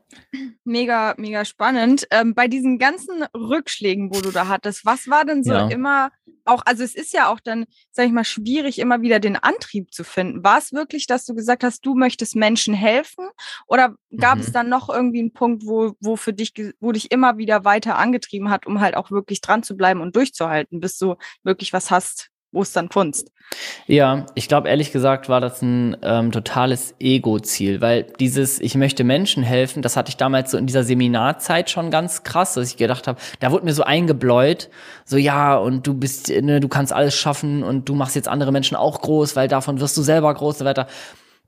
[0.63, 2.07] mega, mega spannend.
[2.11, 5.67] Ähm, bei diesen ganzen Rückschlägen, wo du da hattest, was war denn so ja.
[5.69, 6.11] immer
[6.47, 9.93] auch, also es ist ja auch dann, sag ich mal, schwierig, immer wieder den Antrieb
[9.93, 10.43] zu finden.
[10.43, 13.27] War es wirklich, dass du gesagt hast, du möchtest Menschen helfen?
[13.67, 14.41] Oder gab mhm.
[14.41, 17.97] es dann noch irgendwie einen Punkt, wo, wo für dich, wo dich immer wieder weiter
[17.97, 21.91] angetrieben hat, um halt auch wirklich dran zu bleiben und durchzuhalten, bis du wirklich was
[21.91, 23.31] hast, wo es dann funzt?
[23.85, 29.05] Ja, ich glaube, ehrlich gesagt war das ein ähm, totales Ego-Ziel, weil dieses, ich möchte
[29.05, 32.77] Menschen helfen, das hatte ich damals so in dieser Seminarzeit schon ganz krass, dass ich
[32.77, 34.69] gedacht habe, da wurde mir so eingebläut,
[35.05, 38.51] so ja, und du bist, ne, du kannst alles schaffen und du machst jetzt andere
[38.51, 40.87] Menschen auch groß, weil davon wirst du selber groß und so weiter.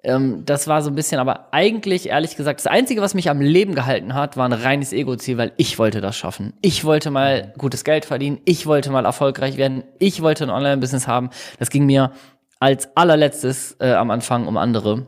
[0.02, 3.42] Ähm, das war so ein bisschen, aber eigentlich, ehrlich gesagt, das Einzige, was mich am
[3.42, 6.54] Leben gehalten hat, war ein reines Ego-Ziel, weil ich wollte das schaffen.
[6.62, 11.08] Ich wollte mal gutes Geld verdienen, ich wollte mal erfolgreich werden, ich wollte ein Online-Business
[11.08, 11.30] haben.
[11.60, 12.12] Das ging mir
[12.60, 15.08] als allerletztes äh, am Anfang um andere.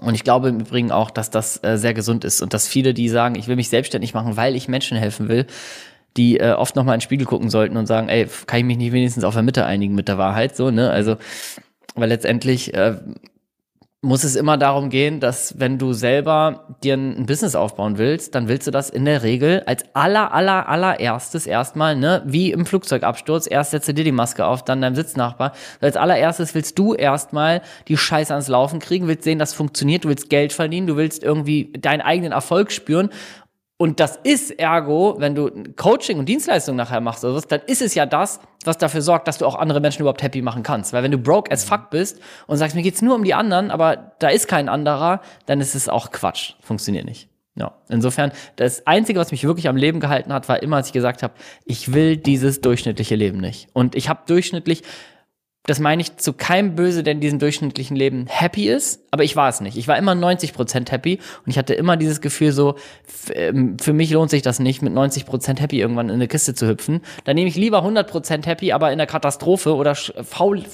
[0.00, 2.94] Und ich glaube im Übrigen auch, dass das äh, sehr gesund ist und dass viele,
[2.94, 5.46] die sagen, ich will mich selbstständig machen, weil ich Menschen helfen will,
[6.16, 8.76] die äh, oft nochmal in den Spiegel gucken sollten und sagen, ey, kann ich mich
[8.76, 10.90] nicht wenigstens auf der Mitte einigen mit der Wahrheit, so, ne?
[10.90, 11.16] Also,
[11.96, 12.98] weil letztendlich äh,
[14.02, 18.48] muss es immer darum gehen, dass wenn du selber dir ein Business aufbauen willst, dann
[18.48, 23.46] willst du das in der Regel als aller, aller, allererstes erstmal, ne, wie im Flugzeugabsturz,
[23.50, 25.52] erst setze dir die Maske auf, dann deinem Sitznachbar.
[25.82, 30.08] Als allererstes willst du erstmal die Scheiße ans Laufen kriegen, willst sehen, dass funktioniert, du
[30.08, 33.10] willst Geld verdienen, du willst irgendwie deinen eigenen Erfolg spüren
[33.80, 37.80] und das ist ergo, wenn du Coaching und Dienstleistung nachher machst oder was, dann ist
[37.80, 40.92] es ja das, was dafür sorgt, dass du auch andere Menschen überhaupt happy machen kannst.
[40.92, 43.70] Weil wenn du broke as fuck bist und sagst, mir geht's nur um die anderen,
[43.70, 46.56] aber da ist kein anderer, dann ist es auch Quatsch.
[46.60, 47.30] Funktioniert nicht.
[47.54, 50.92] Ja, insofern, das Einzige, was mich wirklich am Leben gehalten hat, war immer, als ich
[50.92, 51.32] gesagt habe,
[51.64, 53.70] ich will dieses durchschnittliche Leben nicht.
[53.72, 54.82] Und ich habe durchschnittlich
[55.70, 59.36] das meine ich zu keinem Böse, der in diesem durchschnittlichen Leben happy ist, aber ich
[59.36, 59.76] war es nicht.
[59.76, 62.74] Ich war immer 90% happy und ich hatte immer dieses Gefühl so,
[63.32, 66.66] ähm, für mich lohnt sich das nicht, mit 90% happy irgendwann in eine Kiste zu
[66.66, 67.02] hüpfen.
[67.22, 70.64] Dann nehme ich lieber 100% happy, aber in der Katastrophe oder faul,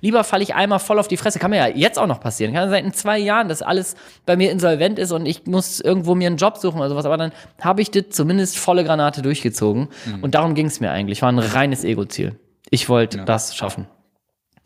[0.00, 1.38] lieber falle ich einmal voll auf die Fresse.
[1.38, 2.54] Kann mir ja jetzt auch noch passieren.
[2.54, 6.28] Kann seit zwei Jahren, dass alles bei mir insolvent ist und ich muss irgendwo mir
[6.28, 10.22] einen Job suchen oder sowas, aber dann habe ich das zumindest volle Granate durchgezogen mhm.
[10.22, 11.20] und darum ging es mir eigentlich.
[11.20, 12.34] War ein reines Ego-Ziel.
[12.70, 13.24] Ich wollte ja.
[13.26, 13.86] das schaffen.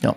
[0.03, 0.17] Ja.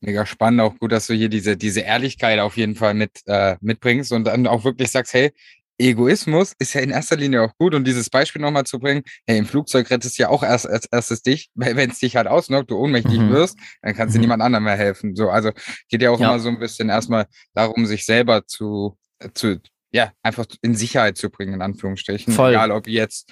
[0.00, 3.56] Mega spannend, auch gut, dass du hier diese, diese Ehrlichkeit auf jeden Fall mit, äh,
[3.60, 5.32] mitbringst und dann auch wirklich sagst, hey,
[5.78, 9.38] Egoismus ist ja in erster Linie auch gut und dieses Beispiel nochmal zu bringen, hey,
[9.38, 12.28] im Flugzeug rettest du ja auch erst als erstes dich, weil wenn es dich halt
[12.28, 13.30] ausnockt, du ohnmächtig mhm.
[13.30, 14.22] wirst, dann kannst du mhm.
[14.22, 15.16] niemand anderem mehr helfen.
[15.16, 15.50] So, also
[15.88, 16.28] geht ja auch ja.
[16.28, 18.96] immer so ein bisschen erstmal darum, sich selber zu,
[19.34, 19.60] zu,
[19.92, 22.32] ja, einfach in Sicherheit zu bringen, in Anführungsstrichen.
[22.32, 22.50] Voll.
[22.50, 23.30] Egal ob jetzt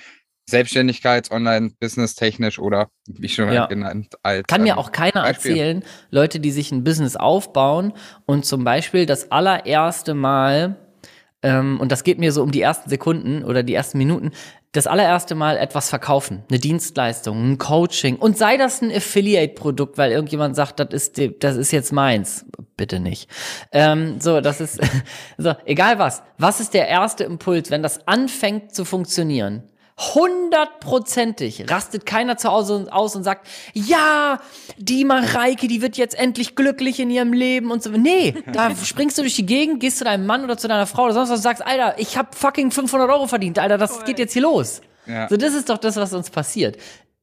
[0.51, 3.67] Selbstständigkeit, Online-Business technisch oder wie schon ja.
[3.67, 4.15] genannt.
[4.23, 5.53] Als, Kann mir ähm, auch keiner Beispiel.
[5.53, 7.93] erzählen, Leute, die sich ein Business aufbauen
[8.27, 10.77] und zum Beispiel das allererste Mal,
[11.43, 14.33] ähm, und das geht mir so um die ersten Sekunden oder die ersten Minuten,
[14.73, 20.13] das allererste Mal etwas verkaufen, eine Dienstleistung, ein Coaching und sei das ein Affiliate-Produkt, weil
[20.13, 22.47] irgendjemand sagt, das ist, das ist jetzt meins.
[22.77, 23.29] Bitte nicht.
[23.73, 24.81] Ähm, so, das ist,
[25.39, 26.23] so, egal was.
[26.39, 29.65] Was ist der erste Impuls, wenn das anfängt zu funktionieren?
[30.01, 34.41] Hundertprozentig rastet keiner zu Hause aus und sagt, ja,
[34.79, 37.91] die Mareike, die wird jetzt endlich glücklich in ihrem Leben und so.
[37.91, 41.05] Nee, da springst du durch die Gegend, gehst zu deinem Mann oder zu deiner Frau
[41.05, 44.19] oder sonst was und sagst, Alter, ich hab fucking 500 Euro verdient, Alter, das geht
[44.19, 44.81] jetzt hier los.
[45.07, 45.29] Ja.
[45.29, 46.79] So, das ist doch das, was uns passiert.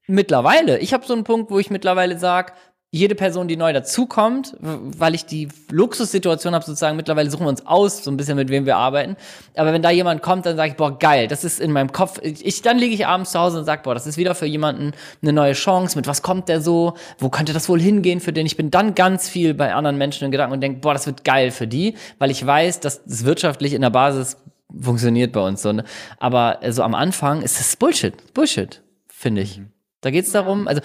[0.07, 2.53] Mittlerweile, ich habe so einen Punkt, wo ich mittlerweile sag,
[2.89, 7.65] jede Person, die neu dazukommt, weil ich die Luxussituation habe, sozusagen mittlerweile suchen wir uns
[7.65, 9.17] aus, so ein bisschen mit wem wir arbeiten.
[9.55, 12.19] Aber wenn da jemand kommt, dann sage ich, boah, geil, das ist in meinem Kopf.
[12.23, 14.93] Ich, dann liege ich abends zu Hause und sage, boah, das ist wieder für jemanden
[15.21, 15.97] eine neue Chance.
[15.97, 16.93] Mit was kommt der so?
[17.17, 18.45] Wo könnte das wohl hingehen für den?
[18.45, 21.25] Ich bin dann ganz viel bei anderen Menschen in Gedanken und denke, boah, das wird
[21.25, 24.37] geil für die, weil ich weiß, dass das wirtschaftlich in der Basis
[24.79, 25.73] funktioniert bei uns so.
[25.73, 25.83] Ne?
[26.19, 29.57] Aber so also am Anfang ist das Bullshit, Bullshit, finde ich.
[29.57, 29.71] Mhm.
[30.01, 30.83] Da geht es darum, also äh,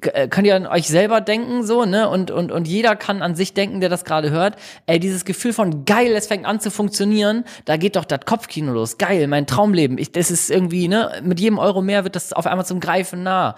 [0.00, 2.08] könnt ihr an euch selber denken, so, ne?
[2.08, 4.56] Und, und, und jeder kann an sich denken, der das gerade hört.
[4.86, 8.72] Ey, dieses Gefühl von geil, es fängt an zu funktionieren, da geht doch das Kopfkino
[8.72, 8.96] los.
[8.96, 9.98] Geil, mein Traumleben.
[9.98, 11.20] Ich, das ist irgendwie, ne?
[11.22, 13.56] Mit jedem Euro mehr wird das auf einmal zum Greifen nah.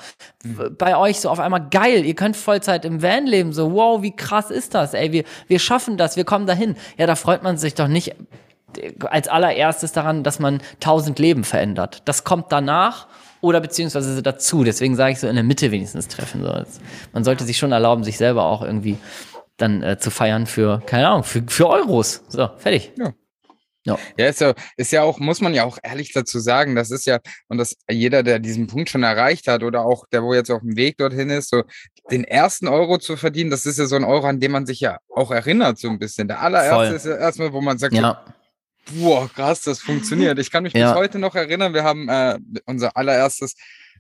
[0.79, 4.15] Bei euch so auf einmal geil, ihr könnt Vollzeit im Van leben, so, wow, wie
[4.15, 4.95] krass ist das?
[4.95, 6.75] Ey, wir, wir schaffen das, wir kommen dahin.
[6.99, 8.17] Ja, da freut man sich doch nicht
[9.01, 12.03] als allererstes daran, dass man tausend Leben verändert.
[12.05, 13.07] Das kommt danach
[13.41, 14.65] oder beziehungsweise dazu.
[14.65, 16.43] Deswegen sage ich so in der Mitte wenigstens treffen.
[16.43, 16.63] So.
[17.13, 18.99] Man sollte sich schon erlauben, sich selber auch irgendwie
[19.57, 22.23] dann äh, zu feiern für, keine Ahnung, für, für Euros.
[22.29, 22.93] So, fertig.
[22.99, 23.13] Ja.
[23.87, 23.97] Ja.
[24.17, 27.07] ja, ist ja, ist ja auch, muss man ja auch ehrlich dazu sagen, das ist
[27.07, 30.51] ja, und das jeder, der diesen Punkt schon erreicht hat oder auch der, wo jetzt
[30.51, 31.63] auf dem Weg dorthin ist, so
[32.11, 34.81] den ersten Euro zu verdienen, das ist ja so ein Euro, an den man sich
[34.81, 36.27] ja auch erinnert, so ein bisschen.
[36.27, 36.97] Der allererste Voll.
[36.97, 38.25] ist ja erstmal, wo man sagt, ja.
[38.27, 38.33] so,
[38.93, 40.39] boah, krass, das funktioniert.
[40.39, 40.93] Ich kann mich ja.
[40.93, 43.55] bis heute noch erinnern, wir haben äh, unser allererstes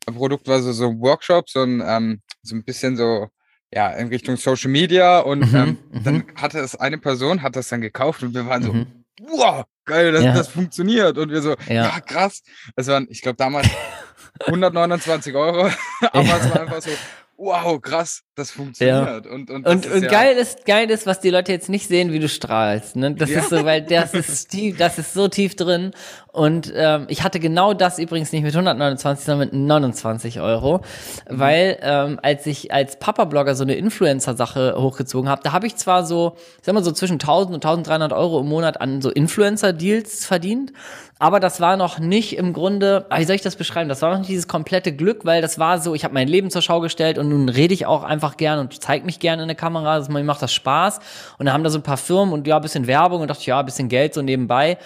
[0.04, 3.28] Produkt war so, so ein Workshop, so ein, ähm, so ein bisschen so,
[3.72, 6.04] ja, in Richtung Social Media und mhm, ähm, mhm.
[6.04, 8.86] dann hatte es eine Person, hat das dann gekauft und wir waren so, mhm.
[9.20, 10.34] wow, geil, das, ja.
[10.34, 11.18] das funktioniert.
[11.18, 12.42] Und wir so, ja, ja krass.
[12.76, 13.68] Es waren, ich glaube, damals
[14.46, 15.70] 129 Euro,
[16.12, 16.90] aber es war einfach so,
[17.38, 19.24] wow, krass, das funktioniert.
[19.26, 19.32] Ja.
[19.32, 22.12] Und, und, und, und ja geil, ist, geil ist, was die Leute jetzt nicht sehen,
[22.12, 22.96] wie du strahlst.
[22.96, 23.14] Ne?
[23.14, 23.40] Das ja.
[23.40, 25.92] ist so, weil das ist tief, das ist so tief drin.
[26.32, 30.78] Und ähm, ich hatte genau das übrigens nicht mit 129, sondern mit 29 Euro.
[30.78, 31.38] Mhm.
[31.38, 36.04] Weil ähm, als ich als Papa-Blogger so eine Influencer-Sache hochgezogen habe, da habe ich zwar
[36.04, 40.26] so, ich sag mal so zwischen 1000 und 1300 Euro im Monat an so Influencer-Deals
[40.26, 40.72] verdient.
[41.18, 43.88] Aber das war noch nicht im Grunde, wie soll ich das beschreiben?
[43.88, 46.50] Das war noch nicht dieses komplette Glück, weil das war so, ich habe mein Leben
[46.50, 49.48] zur Schau gestellt und nun rede ich auch einfach gern und zeige mich gerne in
[49.48, 49.94] der Kamera.
[49.94, 51.00] Also mir macht das Spaß.
[51.38, 53.44] Und dann haben da so ein paar Firmen und ja, ein bisschen Werbung und dachte,
[53.44, 54.76] ja, ein bisschen Geld so nebenbei.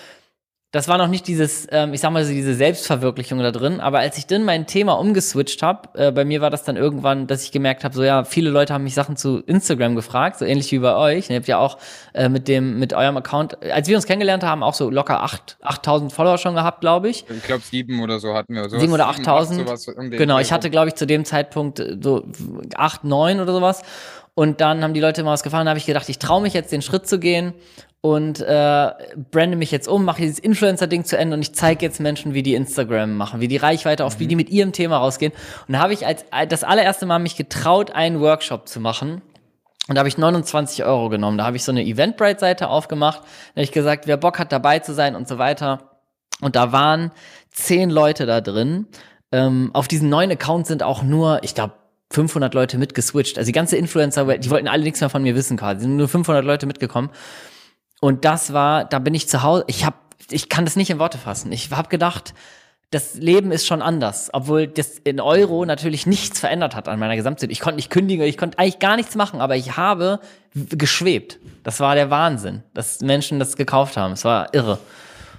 [0.72, 3.98] Das war noch nicht dieses, ähm, ich sag mal so diese Selbstverwirklichung da drin, aber
[3.98, 7.42] als ich dann mein Thema umgeswitcht habe, äh, bei mir war das dann irgendwann, dass
[7.42, 10.70] ich gemerkt habe, so ja, viele Leute haben mich Sachen zu Instagram gefragt, so ähnlich
[10.70, 11.28] wie bei euch.
[11.28, 11.78] Ihr habt ja auch
[12.14, 15.56] äh, mit dem, mit eurem Account, als wir uns kennengelernt haben, auch so locker acht,
[15.62, 17.24] 8000 Follower schon gehabt, glaube ich.
[17.28, 18.68] Ich glaube sieben oder so hatten wir.
[18.68, 19.96] Sowas, sieben oder 8000.
[19.96, 22.28] Um genau, ich hatte, glaube ich, zu dem Zeitpunkt so
[22.76, 23.82] acht, neun oder sowas.
[24.34, 26.54] Und dann haben die Leute immer was gefahren, da habe ich gedacht, ich traue mich
[26.54, 27.54] jetzt den Schritt zu gehen
[28.02, 28.90] und äh,
[29.30, 32.42] brande mich jetzt um, mache dieses Influencer-Ding zu Ende und ich zeige jetzt Menschen, wie
[32.42, 34.20] die Instagram machen, wie die Reichweite auf, mhm.
[34.20, 35.32] wie die mit ihrem Thema rausgehen.
[35.68, 39.20] Und da habe ich als das allererste Mal mich getraut, einen Workshop zu machen.
[39.88, 41.36] Und da habe ich 29 Euro genommen.
[41.36, 43.20] Da habe ich so eine Eventbrite-Seite aufgemacht.
[43.20, 45.90] Da habe ich gesagt, wer Bock hat, dabei zu sein und so weiter.
[46.40, 47.10] Und da waren
[47.50, 48.86] zehn Leute da drin.
[49.32, 51.74] Ähm, auf diesen neuen Account sind auch nur, ich glaube,
[52.12, 53.38] 500 Leute mitgeswitcht.
[53.38, 55.82] Also die ganze Influencer, die wollten alle nichts mehr von mir wissen quasi.
[55.82, 57.10] sind nur 500 Leute mitgekommen.
[58.00, 59.94] Und das war, da bin ich zu Hause, ich hab,
[60.30, 61.52] ich kann das nicht in Worte fassen.
[61.52, 62.34] Ich habe gedacht,
[62.90, 67.14] das Leben ist schon anders, obwohl das in Euro natürlich nichts verändert hat an meiner
[67.14, 67.50] Gesamtzeit.
[67.52, 70.18] Ich konnte nicht kündigen, ich konnte eigentlich gar nichts machen, aber ich habe
[70.54, 71.38] geschwebt.
[71.62, 74.14] Das war der Wahnsinn, dass Menschen das gekauft haben.
[74.14, 74.78] Es war irre.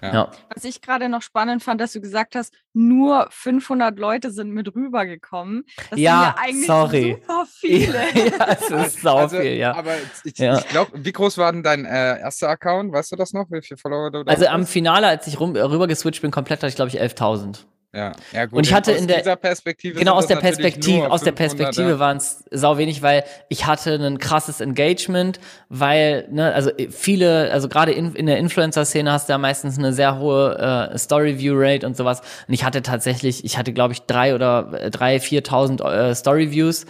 [0.02, 0.14] Ja.
[0.14, 0.32] Ja.
[0.54, 4.74] Was ich gerade noch spannend fand, dass du gesagt hast, nur 500 Leute sind mit
[4.74, 5.64] rübergekommen.
[5.90, 7.22] Das ja, sind ja eigentlich sorry.
[7.22, 8.00] super viele.
[8.38, 9.76] ja, es ist sau also, viel, ja.
[9.76, 9.92] Aber
[10.24, 10.58] ich, ja.
[10.58, 12.92] ich glaube, wie groß war denn dein äh, erster Account?
[12.92, 13.46] Weißt du das noch?
[13.52, 14.52] Wie viele Follower du da Also hast?
[14.54, 17.66] am Finale, als ich rum, rüber geswitcht bin, komplett hatte ich, glaube ich, 11.000.
[17.94, 18.58] Ja, ja gut.
[18.58, 22.46] Und ich hatte in der Perspektive genau aus der Perspektive aus der Perspektive waren es
[22.50, 28.16] sau wenig, weil ich hatte ein krasses Engagement, weil ne, also viele, also gerade in,
[28.16, 31.86] in der Influencer Szene hast du ja meistens eine sehr hohe äh, Story View Rate
[31.86, 32.22] und sowas.
[32.48, 36.52] Und ich hatte tatsächlich, ich hatte glaube ich drei oder äh, drei viertausend äh, Story
[36.52, 36.86] Views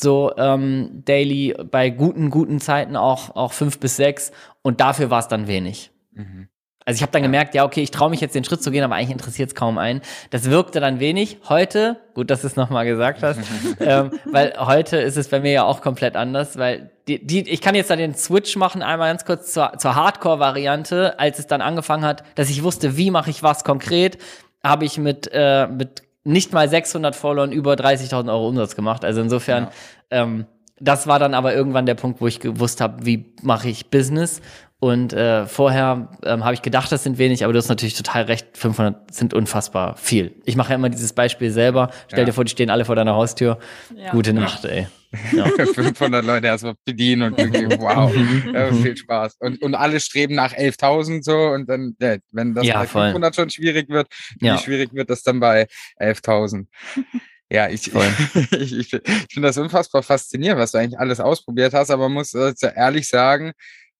[0.00, 4.32] so ähm, daily bei guten guten Zeiten auch auch fünf bis sechs
[4.62, 5.90] und dafür war es dann wenig.
[6.12, 6.48] Mhm.
[6.88, 8.82] Also ich habe dann gemerkt, ja, okay, ich traue mich jetzt den Schritt zu gehen,
[8.82, 10.00] aber eigentlich interessiert es kaum einen.
[10.30, 11.36] Das wirkte dann wenig.
[11.46, 13.40] Heute, gut, dass du es nochmal gesagt hast,
[13.80, 17.60] ähm, weil heute ist es bei mir ja auch komplett anders, weil die, die, ich
[17.60, 21.60] kann jetzt da den Switch machen, einmal ganz kurz zur, zur Hardcore-Variante, als es dann
[21.60, 24.16] angefangen hat, dass ich wusste, wie mache ich was konkret,
[24.64, 29.04] habe ich mit, äh, mit nicht mal 600 Followern über 30.000 Euro Umsatz gemacht.
[29.04, 29.64] Also insofern,
[30.10, 30.22] ja.
[30.22, 30.46] ähm,
[30.80, 34.40] das war dann aber irgendwann der Punkt, wo ich gewusst habe, wie mache ich Business.
[34.80, 38.24] Und äh, vorher ähm, habe ich gedacht, das sind wenig, aber du hast natürlich total
[38.24, 40.36] recht, 500 sind unfassbar viel.
[40.44, 41.90] Ich mache ja immer dieses Beispiel selber.
[42.06, 42.24] Stell ja.
[42.26, 43.58] dir vor, die stehen alle vor deiner Haustür.
[43.96, 44.12] Ja.
[44.12, 44.86] Gute Nacht, ey.
[45.32, 45.46] Ja.
[45.74, 48.14] 500 Leute erstmal bedienen und irgendwie, wow,
[48.54, 49.38] äh, viel Spaß.
[49.40, 53.34] Und, und alle streben nach 11.000 so und dann, ja, wenn das ja, bei 500
[53.34, 54.06] schon schwierig wird,
[54.38, 55.66] wie schwierig wird das dann bei
[56.00, 56.66] 11.000?
[57.50, 59.00] Ja, ich, ich, ich, ich
[59.32, 63.52] finde das unfassbar faszinierend, was du eigentlich alles ausprobiert hast, aber muss äh, ehrlich sagen,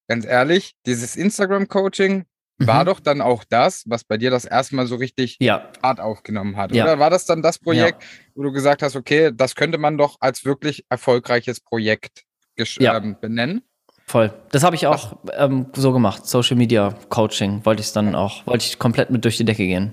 [0.06, 2.24] ganz ehrlich, dieses Instagram-Coaching
[2.58, 2.66] mhm.
[2.66, 5.70] war doch dann auch das, was bei dir das erste Mal so richtig ja.
[5.80, 6.74] Fahrt aufgenommen hat.
[6.74, 6.84] Ja.
[6.84, 8.08] Oder war das dann das Projekt, ja.
[8.34, 12.24] wo du gesagt hast, okay, das könnte man doch als wirklich erfolgreiches Projekt
[12.56, 13.62] ähm, benennen?
[14.06, 14.32] Voll.
[14.50, 16.26] Das habe ich auch ähm, so gemacht.
[16.26, 19.92] Social Media Coaching wollte ich dann auch, wollte ich komplett mit durch die Decke gehen.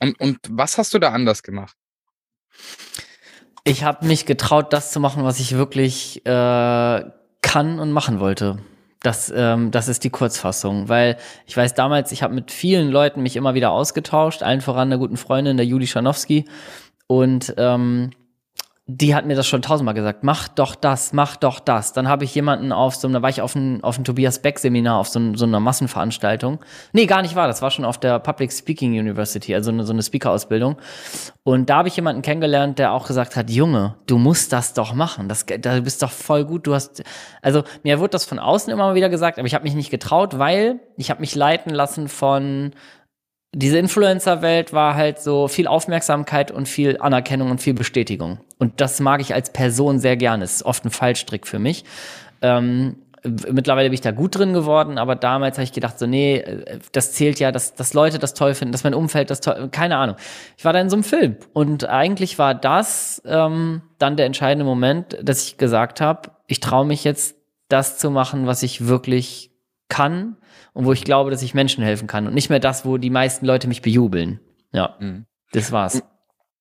[0.00, 1.76] Und, und was hast du da anders gemacht?
[3.64, 7.04] Ich habe mich getraut, das zu machen, was ich wirklich äh,
[7.40, 8.58] kann und machen wollte.
[9.02, 13.22] Das, ähm, das ist die Kurzfassung, weil ich weiß damals, ich habe mit vielen Leuten
[13.22, 16.46] mich immer wieder ausgetauscht, allen voran einer guten Freundin, der Juli Schanowski.
[17.06, 18.10] Und ähm,
[18.86, 21.94] die hat mir das schon tausendmal gesagt, mach doch das, mach doch das.
[21.94, 24.58] Dann habe ich jemanden auf so, da war ich auf ein, auf ein Tobias Beck
[24.58, 26.58] Seminar, auf so, so einer Massenveranstaltung.
[26.92, 29.94] Nee, gar nicht wahr, das war schon auf der Public Speaking University, also eine, so
[29.94, 30.76] eine Speaker-Ausbildung.
[31.44, 34.92] Und da habe ich jemanden kennengelernt, der auch gesagt hat, Junge, du musst das doch
[34.92, 37.02] machen, das, du bist doch voll gut, du hast,
[37.40, 39.90] also mir wurde das von außen immer mal wieder gesagt, aber ich habe mich nicht
[39.90, 42.72] getraut, weil ich habe mich leiten lassen von
[43.54, 48.38] diese Influencer-Welt war halt so viel Aufmerksamkeit und viel Anerkennung und viel Bestätigung.
[48.58, 50.44] Und das mag ich als Person sehr gerne.
[50.44, 51.84] Ist oft ein Fallstrick für mich.
[52.42, 56.44] Ähm, mittlerweile bin ich da gut drin geworden, aber damals habe ich gedacht, so, nee,
[56.92, 59.96] das zählt ja, dass, dass Leute das toll finden, dass mein Umfeld das toll, keine
[59.96, 60.16] Ahnung.
[60.58, 64.64] Ich war da in so einem Film und eigentlich war das ähm, dann der entscheidende
[64.64, 67.36] Moment, dass ich gesagt habe, ich traue mich jetzt,
[67.68, 69.50] das zu machen, was ich wirklich
[69.88, 70.36] kann
[70.74, 73.10] und wo ich glaube, dass ich Menschen helfen kann und nicht mehr das, wo die
[73.10, 74.40] meisten Leute mich bejubeln.
[74.72, 75.24] Ja, mhm.
[75.52, 76.02] das war's.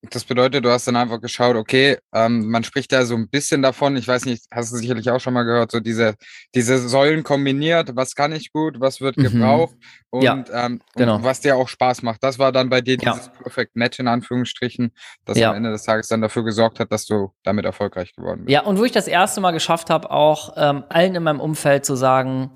[0.09, 3.61] Das bedeutet, du hast dann einfach geschaut, okay, ähm, man spricht da so ein bisschen
[3.61, 6.15] davon, ich weiß nicht, hast du sicherlich auch schon mal gehört, so diese,
[6.53, 9.23] diese Säulen kombiniert, was kann ich gut, was wird mhm.
[9.23, 9.75] gebraucht
[10.09, 11.15] und, ja, ähm, genau.
[11.15, 12.21] und was dir auch Spaß macht.
[12.21, 13.13] Das war dann bei dir ja.
[13.13, 14.91] dieses Perfect Match in Anführungsstrichen,
[15.23, 15.51] das ja.
[15.51, 18.51] am Ende des Tages dann dafür gesorgt hat, dass du damit erfolgreich geworden bist.
[18.51, 21.85] Ja, und wo ich das erste Mal geschafft habe, auch ähm, allen in meinem Umfeld
[21.85, 22.51] zu sagen,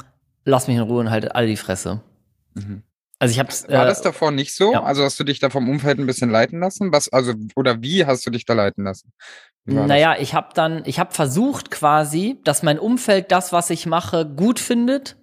[0.48, 2.02] lass mich in Ruhe und halt alle die Fresse.
[2.56, 2.84] Mhm.
[3.20, 3.68] Also ich hab's.
[3.68, 4.72] War äh, das davor nicht so?
[4.72, 4.84] ja.
[4.84, 6.92] Also hast du dich da vom Umfeld ein bisschen leiten lassen?
[6.92, 9.12] Was, also, oder wie hast du dich da leiten lassen?
[9.66, 9.88] War das?
[9.88, 14.26] Naja, ich habe dann, ich habe versucht quasi, dass mein Umfeld das, was ich mache,
[14.26, 15.18] gut findet.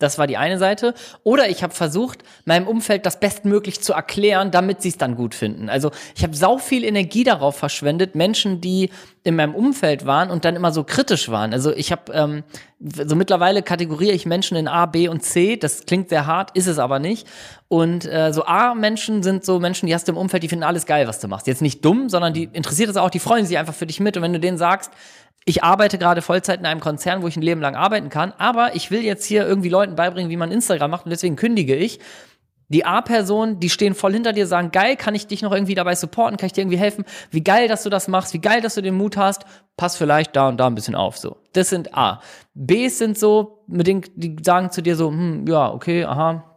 [0.00, 0.94] Das war die eine Seite.
[1.22, 5.34] Oder ich habe versucht, meinem Umfeld das bestmöglich zu erklären, damit sie es dann gut
[5.34, 5.68] finden.
[5.68, 8.90] Also ich habe sau viel Energie darauf verschwendet, Menschen, die
[9.22, 11.52] in meinem Umfeld waren und dann immer so kritisch waren.
[11.52, 12.42] Also ich habe, ähm,
[12.80, 15.56] so mittlerweile kategoriere ich Menschen in A, B und C.
[15.56, 17.28] Das klingt sehr hart, ist es aber nicht.
[17.68, 20.86] Und äh, so A-Menschen sind so Menschen, die hast du im Umfeld, die finden alles
[20.86, 21.46] geil, was du machst.
[21.46, 24.16] Jetzt nicht dumm, sondern die interessiert es auch, die freuen sich einfach für dich mit.
[24.16, 24.90] Und wenn du denen sagst,
[25.50, 28.76] ich arbeite gerade Vollzeit in einem Konzern, wo ich ein Leben lang arbeiten kann, aber
[28.76, 31.98] ich will jetzt hier irgendwie Leuten beibringen, wie man Instagram macht und deswegen kündige ich.
[32.68, 35.96] Die A-Person, die stehen voll hinter dir, sagen, geil, kann ich dich noch irgendwie dabei
[35.96, 37.04] supporten, kann ich dir irgendwie helfen?
[37.32, 39.44] Wie geil, dass du das machst, wie geil, dass du den Mut hast,
[39.76, 41.38] pass vielleicht da und da ein bisschen auf, so.
[41.52, 42.20] Das sind A.
[42.54, 46.49] Bs sind so, mit denen, die sagen zu dir so, hm, ja, okay, aha,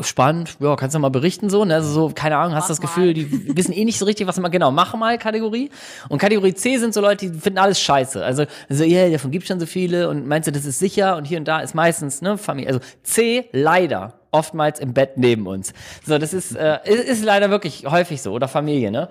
[0.00, 1.74] spannend, ja, kannst du mal berichten so, ne?
[1.74, 2.86] Also so, keine Ahnung, hast Mach das mal.
[2.86, 5.70] Gefühl, die wissen eh nicht so richtig, was immer genau, mach mal Kategorie.
[6.08, 8.24] Und Kategorie C sind so Leute, die finden alles scheiße.
[8.24, 11.26] Also, so, ja, davon gibt's schon so viele und meinst du, das ist sicher und
[11.26, 12.68] hier und da ist meistens, ne, Familie.
[12.68, 15.74] Also C, leider, oftmals im Bett neben uns.
[16.06, 19.08] So, das ist, äh, ist, leider wirklich häufig so, oder Familie, ne?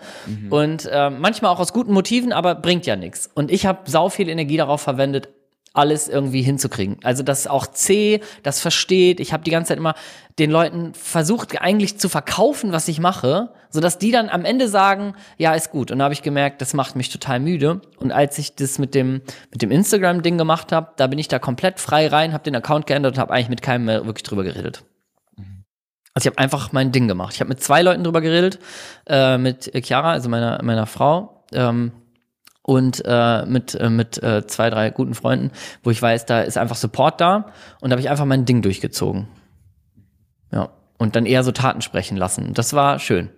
[0.49, 3.29] Und äh, manchmal auch aus guten Motiven, aber bringt ja nichts.
[3.33, 5.29] Und ich habe sau viel Energie darauf verwendet,
[5.73, 6.97] alles irgendwie hinzukriegen.
[7.03, 9.19] Also das auch C, das versteht.
[9.19, 9.95] Ich habe die ganze Zeit immer
[10.37, 15.13] den Leuten versucht eigentlich zu verkaufen, was ich mache, sodass die dann am Ende sagen,
[15.37, 15.91] ja, ist gut.
[15.91, 17.81] Und da habe ich gemerkt, das macht mich total müde.
[17.97, 21.29] Und als ich das mit dem mit dem Instagram Ding gemacht habe, da bin ich
[21.29, 24.23] da komplett frei rein, habe den Account geändert und habe eigentlich mit keinem mehr wirklich
[24.23, 24.83] drüber geredet.
[26.13, 27.33] Also ich habe einfach mein Ding gemacht.
[27.35, 28.59] Ich habe mit zwei Leuten drüber geredet,
[29.07, 31.45] äh, mit Chiara, also meiner meiner Frau.
[31.53, 31.93] Ähm,
[32.63, 35.51] und äh, mit, äh, mit äh, zwei, drei guten Freunden,
[35.83, 38.61] wo ich weiß, da ist einfach Support da und da habe ich einfach mein Ding
[38.61, 39.27] durchgezogen.
[40.51, 40.69] Ja.
[40.97, 42.53] Und dann eher so Taten sprechen lassen.
[42.53, 43.29] Das war schön.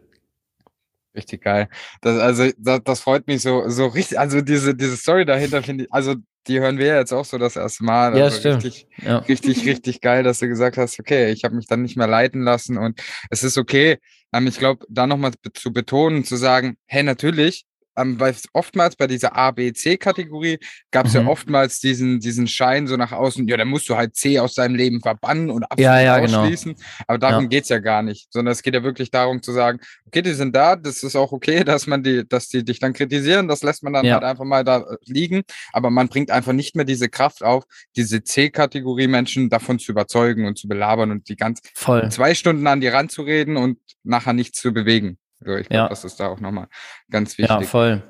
[1.16, 1.70] Richtig geil.
[2.02, 4.20] Das, also, das, das freut mich so, so richtig.
[4.20, 6.16] Also, diese, diese Story dahinter finde ich, also,
[6.48, 8.18] die hören wir ja jetzt auch so das erste Mal.
[8.18, 8.64] Ja, also stimmt.
[8.66, 9.20] Richtig, Ja.
[9.20, 12.42] richtig, richtig geil, dass du gesagt hast, okay, ich habe mich dann nicht mehr leiten
[12.42, 14.00] lassen und es ist okay.
[14.34, 19.08] Ähm, ich glaube, da nochmal zu betonen, zu sagen, hey, natürlich, ähm, weil oftmals bei
[19.08, 20.60] dieser A, B, C-Kategorie
[20.92, 21.22] gab es Mhm.
[21.22, 24.56] ja oftmals diesen, diesen Schein so nach außen, ja, dann musst du halt C aus
[24.56, 26.42] deinem Leben verbannen und absolut Ja, ja, genau.
[26.42, 26.76] ausschließen.
[27.08, 27.50] Aber darum Ja.
[27.50, 30.56] geht's ja gar nicht, sondern es geht ja wirklich darum zu sagen, okay, die sind
[30.56, 33.84] da, das ist auch okay, dass man die, dass die dich dann kritisieren, das lässt
[33.84, 34.16] man dann Ja.
[34.16, 37.64] halt einfach mal da äh, liegen, aber man bringt einfach nicht mehr diese Kraft auf,
[37.96, 42.10] diese C-Kategorie Menschen davon zu überzeugen und zu belabern und die ganz Voll.
[42.12, 45.18] zwei Stunden an die ranzureden und nachher nichts zu bewegen.
[45.46, 45.90] So, ich glaube, Ja.
[45.90, 46.68] das ist da auch nochmal
[47.10, 47.70] ganz Ja, wichtig.
[47.70, 48.02] voll.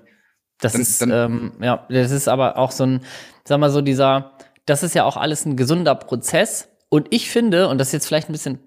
[0.59, 3.01] Das Dann- ist, dann- ähm, ja, das ist aber auch so ein,
[3.43, 6.69] sag mal so, dieser, das ist ja auch alles ein gesunder Prozess.
[6.89, 8.59] Und ich finde, und das ist jetzt vielleicht ein bisschen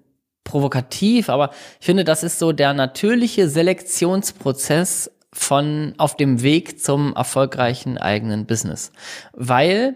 [0.43, 1.49] provokativ, aber
[1.79, 8.45] ich finde, das ist so der natürliche Selektionsprozess von auf dem Weg zum erfolgreichen eigenen
[8.45, 8.91] Business.
[9.33, 9.95] Weil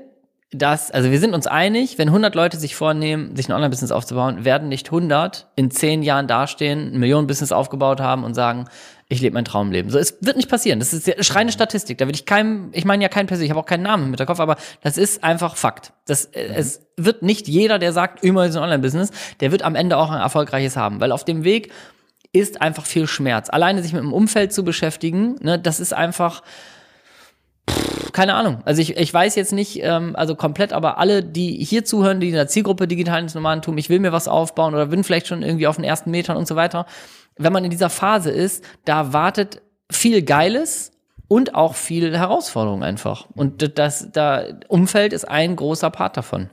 [0.51, 4.43] das, also wir sind uns einig, wenn 100 Leute sich vornehmen, sich ein Online-Business aufzubauen,
[4.43, 8.67] werden nicht 100 in 10 Jahren dastehen, ein Millionen-Business aufgebaut haben und sagen,
[9.07, 9.89] ich lebe mein Traumleben.
[9.89, 10.79] So, es wird nicht passieren.
[10.79, 11.97] Das ist ja schreiende Statistik.
[11.97, 14.19] Da will ich keinem, ich meine ja keinen persönlich, ich habe auch keinen Namen mit
[14.19, 15.93] der Kopf, aber das ist einfach Fakt.
[16.05, 19.75] Das, äh, Es wird nicht jeder, der sagt, immer ist ein Online-Business, der wird am
[19.75, 20.99] Ende auch ein erfolgreiches haben.
[20.99, 21.71] Weil auf dem Weg
[22.33, 23.49] ist einfach viel Schmerz.
[23.49, 26.41] Alleine sich mit dem Umfeld zu beschäftigen, ne, das ist einfach,
[28.11, 28.61] keine Ahnung.
[28.65, 32.29] Also ich, ich weiß jetzt nicht, ähm, also komplett, aber alle, die hier zuhören, die
[32.29, 35.67] in der Zielgruppe digitales Nomadentum, ich will mir was aufbauen oder bin vielleicht schon irgendwie
[35.67, 36.85] auf den ersten Metern und so weiter.
[37.37, 40.91] Wenn man in dieser Phase ist, da wartet viel Geiles
[41.27, 43.27] und auch viel Herausforderung einfach.
[43.35, 46.49] Und das, da Umfeld ist ein großer Part davon.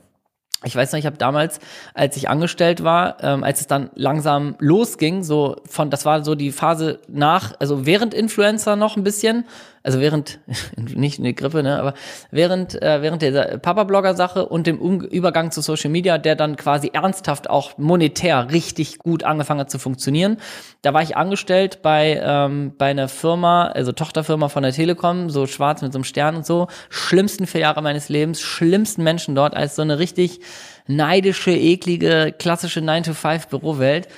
[0.64, 1.61] Ich weiß noch, ich habe damals,
[1.94, 6.35] als ich angestellt war, ähm, als es dann langsam losging, so von, das war so
[6.35, 9.44] die Phase nach, also während Influencer noch ein bisschen,
[9.82, 10.40] also während,
[10.76, 11.94] nicht eine Grippe, ne, aber
[12.30, 16.90] während, äh, während der Papa-Blogger-Sache und dem um Übergang zu Social Media, der dann quasi
[16.92, 20.38] ernsthaft auch monetär richtig gut angefangen hat zu funktionieren,
[20.82, 25.46] da war ich angestellt bei, ähm, bei einer Firma, also Tochterfirma von der Telekom, so
[25.46, 29.56] schwarz mit so einem Stern und so, schlimmsten vier Jahre meines Lebens, schlimmsten Menschen dort,
[29.56, 30.40] als so eine richtig
[30.86, 34.08] neidische, eklige, klassische 9-to-5-Bürowelt.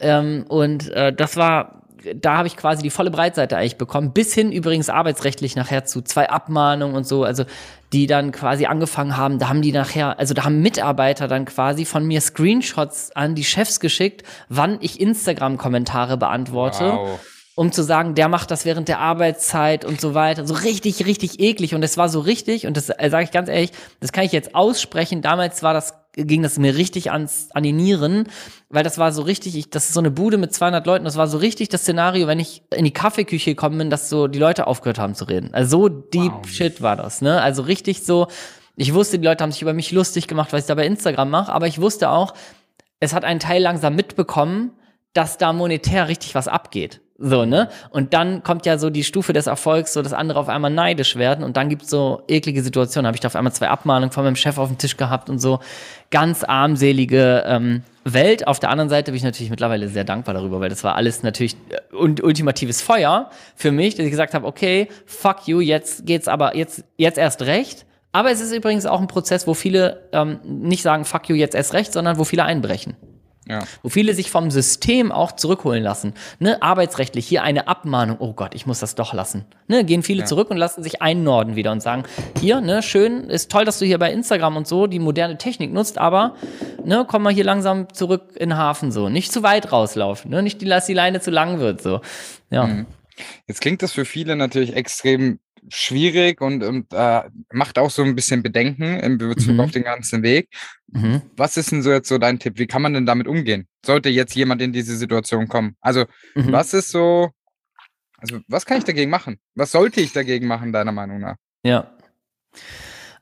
[0.00, 1.81] Ähm, und äh, das war,
[2.14, 6.02] da habe ich quasi die volle Breitseite eigentlich bekommen, bis hin übrigens arbeitsrechtlich nachher zu
[6.02, 7.44] zwei Abmahnungen und so, also
[7.92, 11.84] die dann quasi angefangen haben, da haben die nachher, also da haben Mitarbeiter dann quasi
[11.84, 17.20] von mir Screenshots an die Chefs geschickt, wann ich Instagram-Kommentare beantworte Wow.
[17.54, 20.46] um zu sagen, der macht das während der Arbeitszeit und so weiter.
[20.46, 21.74] So richtig, richtig eklig.
[21.74, 24.32] Und es war so richtig, und das äh, sage ich ganz ehrlich, das kann ich
[24.32, 25.20] jetzt aussprechen.
[25.20, 28.28] Damals war das ging das mir richtig ans, an die Nieren,
[28.68, 31.16] weil das war so richtig, ich, das ist so eine Bude mit 200 Leuten, das
[31.16, 34.38] war so richtig das Szenario, wenn ich in die Kaffeeküche gekommen bin, dass so die
[34.38, 35.54] Leute aufgehört haben zu reden.
[35.54, 36.48] Also so deep wow.
[36.48, 37.40] shit war das, ne?
[37.40, 38.26] Also richtig so,
[38.76, 41.30] ich wusste, die Leute haben sich über mich lustig gemacht, weil ich da bei Instagram
[41.30, 42.34] mache, aber ich wusste auch,
[43.00, 44.72] es hat einen Teil langsam mitbekommen,
[45.14, 47.00] dass da monetär richtig was abgeht.
[47.24, 47.68] So, ne?
[47.90, 51.14] Und dann kommt ja so die Stufe des Erfolgs, so dass andere auf einmal neidisch
[51.14, 53.06] werden und dann gibt's so eklige Situationen.
[53.06, 55.38] Habe ich da auf einmal zwei Abmahnungen von meinem Chef auf dem Tisch gehabt und
[55.38, 55.60] so.
[56.10, 58.48] Ganz armselige ähm, Welt.
[58.48, 61.22] Auf der anderen Seite bin ich natürlich mittlerweile sehr dankbar darüber, weil das war alles
[61.22, 66.26] natürlich äh, ultimatives Feuer für mich, dass ich gesagt habe, okay, fuck you, jetzt geht's
[66.26, 67.86] aber jetzt, jetzt erst recht.
[68.10, 71.54] Aber es ist übrigens auch ein Prozess, wo viele ähm, nicht sagen, fuck you, jetzt
[71.54, 72.96] erst recht, sondern wo viele einbrechen.
[73.48, 73.64] Ja.
[73.82, 76.14] Wo viele sich vom System auch zurückholen lassen.
[76.38, 76.62] Ne?
[76.62, 78.16] Arbeitsrechtlich hier eine Abmahnung.
[78.20, 79.44] Oh Gott, ich muss das doch lassen.
[79.66, 79.84] Ne?
[79.84, 80.26] Gehen viele ja.
[80.26, 82.04] zurück und lassen sich einnorden wieder und sagen,
[82.40, 85.72] hier, ne, schön, ist toll, dass du hier bei Instagram und so die moderne Technik
[85.72, 86.36] nutzt, aber
[86.84, 89.08] ne, komm mal hier langsam zurück in den Hafen so.
[89.08, 90.42] Nicht zu weit rauslaufen, ne?
[90.42, 91.82] Nicht, die, dass die Leine zu lang wird.
[91.82, 92.00] So.
[92.50, 92.66] Ja.
[92.66, 92.86] Mhm.
[93.48, 98.14] Jetzt klingt das für viele natürlich extrem schwierig und, und äh, macht auch so ein
[98.14, 99.60] bisschen Bedenken in Bezug mhm.
[99.60, 100.48] auf den ganzen Weg.
[100.88, 101.22] Mhm.
[101.36, 102.58] Was ist denn so jetzt so dein Tipp?
[102.58, 103.66] Wie kann man denn damit umgehen?
[103.84, 105.76] Sollte jetzt jemand in diese Situation kommen?
[105.80, 106.04] Also,
[106.34, 106.52] mhm.
[106.52, 107.30] was ist so,
[108.18, 109.38] also was kann ich dagegen machen?
[109.54, 111.36] Was sollte ich dagegen machen, deiner Meinung nach?
[111.64, 111.96] Ja.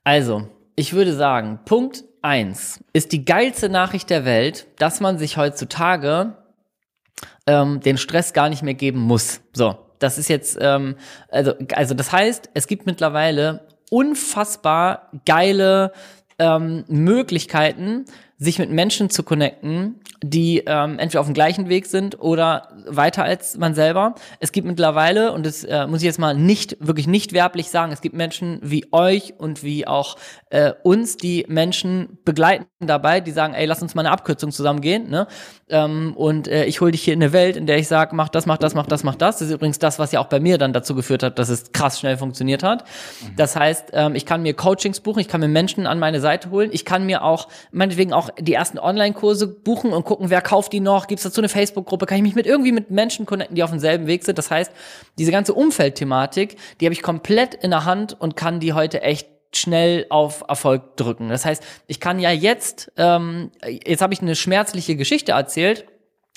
[0.02, 5.36] Also, ich würde sagen, Punkt eins ist die geilste Nachricht der Welt, dass man sich
[5.36, 6.36] heutzutage
[7.46, 9.42] ähm, den Stress gar nicht mehr geben muss.
[9.52, 10.96] So, das ist jetzt, ähm,
[11.28, 15.92] also, also das heißt, es gibt mittlerweile unfassbar geile
[16.38, 18.06] ähm, Möglichkeiten,
[18.38, 23.24] sich mit Menschen zu connecten, die ähm, entweder auf dem gleichen Weg sind oder weiter
[23.24, 24.14] als man selber.
[24.38, 27.92] Es gibt mittlerweile, und das äh, muss ich jetzt mal nicht, wirklich nicht werblich sagen,
[27.92, 30.16] es gibt Menschen wie euch und wie auch
[30.50, 34.80] äh, uns, die Menschen begleiten dabei, die sagen, ey, lass uns mal eine Abkürzung zusammen
[34.80, 35.08] gehen.
[35.08, 35.26] Ne?
[35.68, 38.28] Ähm, und äh, ich hole dich hier in eine Welt, in der ich sage, mach
[38.28, 39.38] das, mach das, mach das, mach das.
[39.38, 41.72] Das ist übrigens das, was ja auch bei mir dann dazu geführt hat, dass es
[41.72, 42.84] krass schnell funktioniert hat.
[42.84, 43.36] Mhm.
[43.36, 46.50] Das heißt, ähm, ich kann mir Coachings buchen, ich kann mir Menschen an meine Seite
[46.50, 50.72] holen, ich kann mir auch meinetwegen auch die ersten Online-Kurse buchen und gucken, wer kauft
[50.72, 53.54] die noch, gibt es dazu eine Facebook-Gruppe, kann ich mich mit irgendwie mit Menschen connecten,
[53.54, 54.38] die auf demselben Weg sind.
[54.38, 54.72] Das heißt,
[55.18, 59.28] diese ganze Umfeldthematik, die habe ich komplett in der Hand und kann die heute echt
[59.54, 61.28] schnell auf Erfolg drücken.
[61.28, 65.86] Das heißt, ich kann ja jetzt, ähm, jetzt habe ich eine schmerzliche Geschichte erzählt,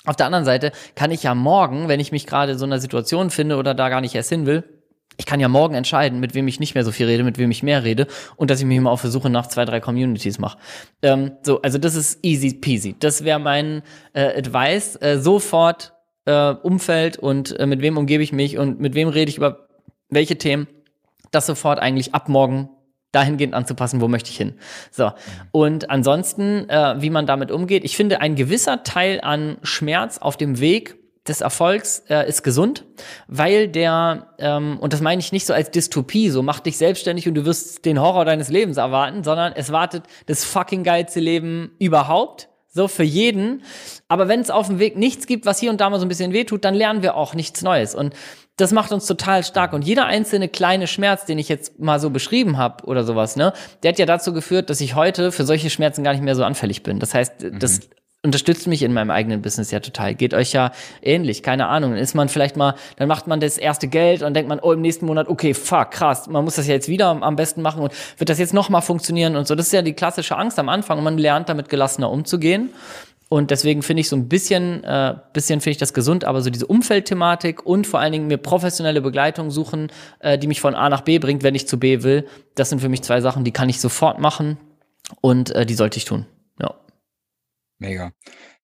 [0.06, 2.82] auf der anderen Seite kann ich ja morgen, wenn ich mich gerade so in einer
[2.82, 4.64] Situation finde oder da gar nicht erst hin will,
[5.18, 7.52] ich kann ja morgen entscheiden, mit wem ich nicht mehr so viel rede, mit wem
[7.52, 10.58] ich mehr rede und dass ich mich immer auf Versuche nach zwei, drei Communities mache.
[11.02, 12.96] Ähm, so, also das ist easy peasy.
[13.00, 13.84] Das wäre mein
[14.14, 14.96] äh, Advice.
[15.02, 15.94] Äh, sofort
[16.26, 19.68] äh, Umfeld und äh, mit wem umgebe ich mich und mit wem rede ich über
[20.10, 20.68] welche Themen.
[21.32, 22.70] Das sofort eigentlich ab morgen
[23.12, 24.56] dahingehend anzupassen, wo möchte ich hin.
[24.92, 25.12] So.
[25.52, 30.36] Und ansonsten, äh, wie man damit umgeht, ich finde, ein gewisser Teil an Schmerz auf
[30.36, 30.96] dem Weg
[31.28, 32.86] des Erfolgs äh, ist gesund,
[33.28, 37.28] weil der, ähm, und das meine ich nicht so als Dystopie, so mach dich selbstständig
[37.28, 41.72] und du wirst den Horror deines Lebens erwarten, sondern es wartet das fucking geilste Leben
[41.80, 43.64] überhaupt, so für jeden.
[44.10, 46.10] Aber wenn es auf dem Weg nichts gibt, was hier und da mal so ein
[46.10, 47.96] bisschen wehtut, dann lernen wir auch nichts Neues.
[47.96, 48.14] Und
[48.58, 49.74] das macht uns total stark.
[49.74, 53.54] Und jeder einzelne kleine Schmerz, den ich jetzt mal so beschrieben habe oder sowas, ne,
[53.82, 56.44] der hat ja dazu geführt, dass ich heute für solche Schmerzen gar nicht mehr so
[56.44, 57.00] anfällig bin.
[57.00, 57.60] Das heißt, mhm.
[57.60, 57.80] das
[58.24, 60.16] unterstützt mich in meinem eigenen Business ja total.
[60.16, 60.72] Geht euch ja
[61.02, 61.92] ähnlich, keine Ahnung.
[61.92, 64.72] Dann ist man vielleicht mal, dann macht man das erste Geld und denkt man, oh,
[64.72, 67.84] im nächsten Monat, okay, fuck, krass, man muss das ja jetzt wieder am besten machen
[67.84, 69.56] und wird das jetzt nochmal funktionieren und so.
[69.56, 72.70] Das ist ja die klassische Angst am Anfang und man lernt damit gelassener umzugehen.
[73.28, 76.50] Und deswegen finde ich so ein bisschen, äh, bisschen finde ich das gesund, aber so
[76.50, 80.88] diese Umfeldthematik und vor allen Dingen mir professionelle Begleitung suchen, äh, die mich von A
[80.88, 83.52] nach B bringt, wenn ich zu B will, das sind für mich zwei Sachen, die
[83.52, 84.58] kann ich sofort machen
[85.20, 86.28] und äh, die sollte ich tun.
[87.84, 88.14] Mega.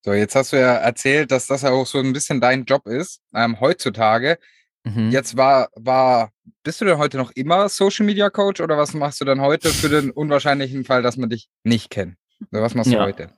[0.02, 2.86] So, jetzt hast du ja erzählt, dass das ja auch so ein bisschen dein Job
[2.86, 4.38] ist, ähm, heutzutage.
[4.84, 5.10] Mhm.
[5.10, 6.30] Jetzt war, war,
[6.62, 9.68] bist du denn heute noch immer Social Media Coach oder was machst du denn heute
[9.68, 12.16] für den unwahrscheinlichen Fall, dass man dich nicht kennt?
[12.50, 13.04] Oder was machst du ja.
[13.04, 13.30] heute?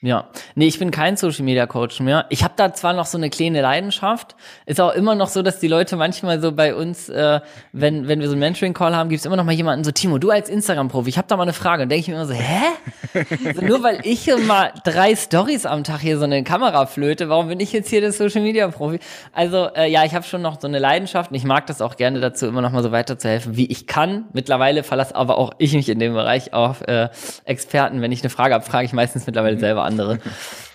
[0.00, 2.26] Ja, nee, ich bin kein Social Media Coach mehr.
[2.28, 5.58] Ich habe da zwar noch so eine kleine Leidenschaft, ist auch immer noch so, dass
[5.58, 7.40] die Leute manchmal so bei uns, äh,
[7.72, 10.18] wenn wenn wir so einen Mentoring Call haben, gibt's immer noch mal jemanden so Timo,
[10.18, 12.26] du als Instagram Profi, ich habe da mal eine Frage und denke ich mir immer
[12.26, 13.24] so, hä?
[13.56, 17.48] so, nur weil ich mal drei Stories am Tag hier so eine Kamera flöte, warum
[17.48, 19.00] bin ich jetzt hier der Social Media Profi?
[19.32, 21.96] Also äh, ja, ich habe schon noch so eine Leidenschaft und ich mag das auch
[21.96, 24.26] gerne dazu immer noch mal so weiterzuhelfen, wie ich kann.
[24.32, 27.08] Mittlerweile verlasse aber auch ich mich in dem Bereich auf äh,
[27.46, 30.20] Experten, wenn ich eine Frage habe, frage ich meistens mittlerweile selber andere.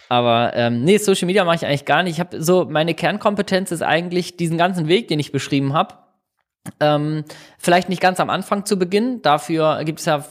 [0.09, 2.13] Aber ähm, nee, Social Media mache ich eigentlich gar nicht.
[2.13, 5.95] Ich habe so, meine Kernkompetenz ist eigentlich diesen ganzen Weg, den ich beschrieben habe.
[6.79, 7.23] Ähm,
[7.57, 9.21] vielleicht nicht ganz am Anfang zu Beginn.
[9.21, 10.23] Dafür gibt es ja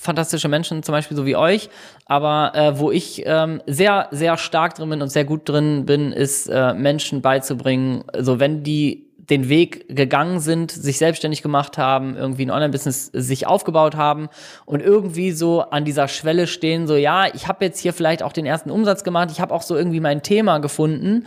[0.00, 1.68] fantastische Menschen, zum Beispiel so wie euch.
[2.06, 6.12] Aber äh, wo ich ähm, sehr, sehr stark drin bin und sehr gut drin bin,
[6.12, 12.16] ist äh, Menschen beizubringen, so wenn die den Weg gegangen sind, sich selbstständig gemacht haben,
[12.16, 14.28] irgendwie ein Online-Business sich aufgebaut haben
[14.66, 18.32] und irgendwie so an dieser Schwelle stehen, so ja, ich habe jetzt hier vielleicht auch
[18.32, 21.24] den ersten Umsatz gemacht, ich habe auch so irgendwie mein Thema gefunden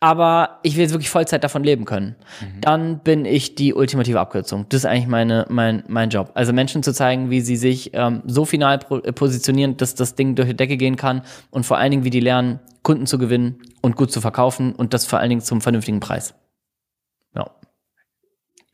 [0.00, 2.60] aber ich will jetzt wirklich Vollzeit davon leben können, mhm.
[2.60, 4.66] dann bin ich die ultimative Abkürzung.
[4.68, 6.30] Das ist eigentlich meine, mein, mein Job.
[6.34, 10.36] Also Menschen zu zeigen, wie sie sich ähm, so final äh, positionieren, dass das Ding
[10.36, 13.60] durch die Decke gehen kann und vor allen Dingen, wie die lernen, Kunden zu gewinnen
[13.80, 16.34] und gut zu verkaufen und das vor allen Dingen zum vernünftigen Preis.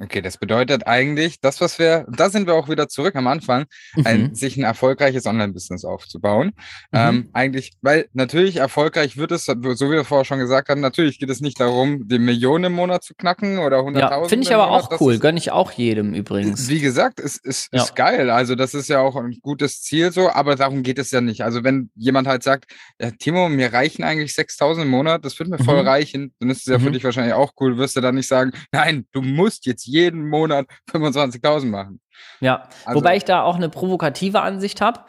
[0.01, 3.67] Okay, das bedeutet eigentlich, das, was wir, da sind wir auch wieder zurück am Anfang,
[3.95, 4.07] mhm.
[4.07, 6.49] ein, sich ein erfolgreiches Online-Business aufzubauen.
[6.91, 6.99] Mhm.
[6.99, 11.21] Ähm, eigentlich, weil natürlich erfolgreich wird es, so wie wir vorher schon gesagt haben, natürlich
[11.21, 13.99] geht es nicht darum, die Millionen im Monat zu knacken oder 100.000.
[13.99, 16.69] Ja, finde ich aber Monat, auch cool, gönne ich auch jedem übrigens.
[16.69, 17.95] Wie gesagt, es ist, ist, ja.
[17.95, 18.31] geil.
[18.31, 21.43] Also das ist ja auch ein gutes Ziel so, aber darum geht es ja nicht.
[21.43, 25.51] Also wenn jemand halt sagt, ja, Timo, mir reichen eigentlich 6.000 im Monat, das wird
[25.51, 25.89] mir voll mhm.
[25.89, 26.95] reichen, dann ist es ja für mhm.
[26.95, 30.67] dich wahrscheinlich auch cool, wirst du dann nicht sagen, nein, du musst jetzt jeden Monat
[30.91, 32.01] 25.000 machen.
[32.41, 35.01] Ja, also, wobei ich da auch eine provokative Ansicht habe.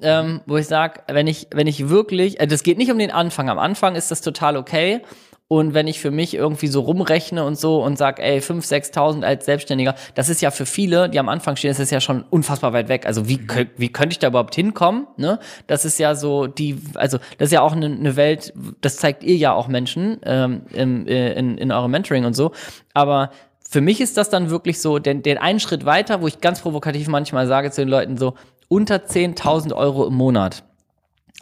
[0.00, 3.12] Ähm, wo ich sage, wenn ich, wenn ich wirklich, äh, das geht nicht um den
[3.12, 3.48] Anfang.
[3.48, 5.02] Am Anfang ist das total okay.
[5.46, 9.22] Und wenn ich für mich irgendwie so rumrechne und so und sage, ey, 5.000, 6.000
[9.24, 12.22] als Selbstständiger, das ist ja für viele, die am Anfang stehen, das ist ja schon
[12.22, 13.04] unfassbar weit weg.
[13.04, 13.68] Also wie, mhm.
[13.76, 15.06] wie könnte ich da überhaupt hinkommen?
[15.18, 15.38] Ne?
[15.66, 19.22] Das ist ja so die, also das ist ja auch eine, eine Welt, das zeigt
[19.22, 22.52] ihr ja auch Menschen ähm, im, äh, in, in eurem Mentoring und so.
[22.94, 23.30] Aber
[23.74, 26.60] für mich ist das dann wirklich so, den, den einen Schritt weiter, wo ich ganz
[26.60, 28.34] provokativ manchmal sage zu den Leuten so,
[28.68, 30.62] unter 10.000 Euro im Monat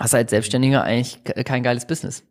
[0.00, 2.24] hast als Selbstständiger eigentlich kein geiles Business.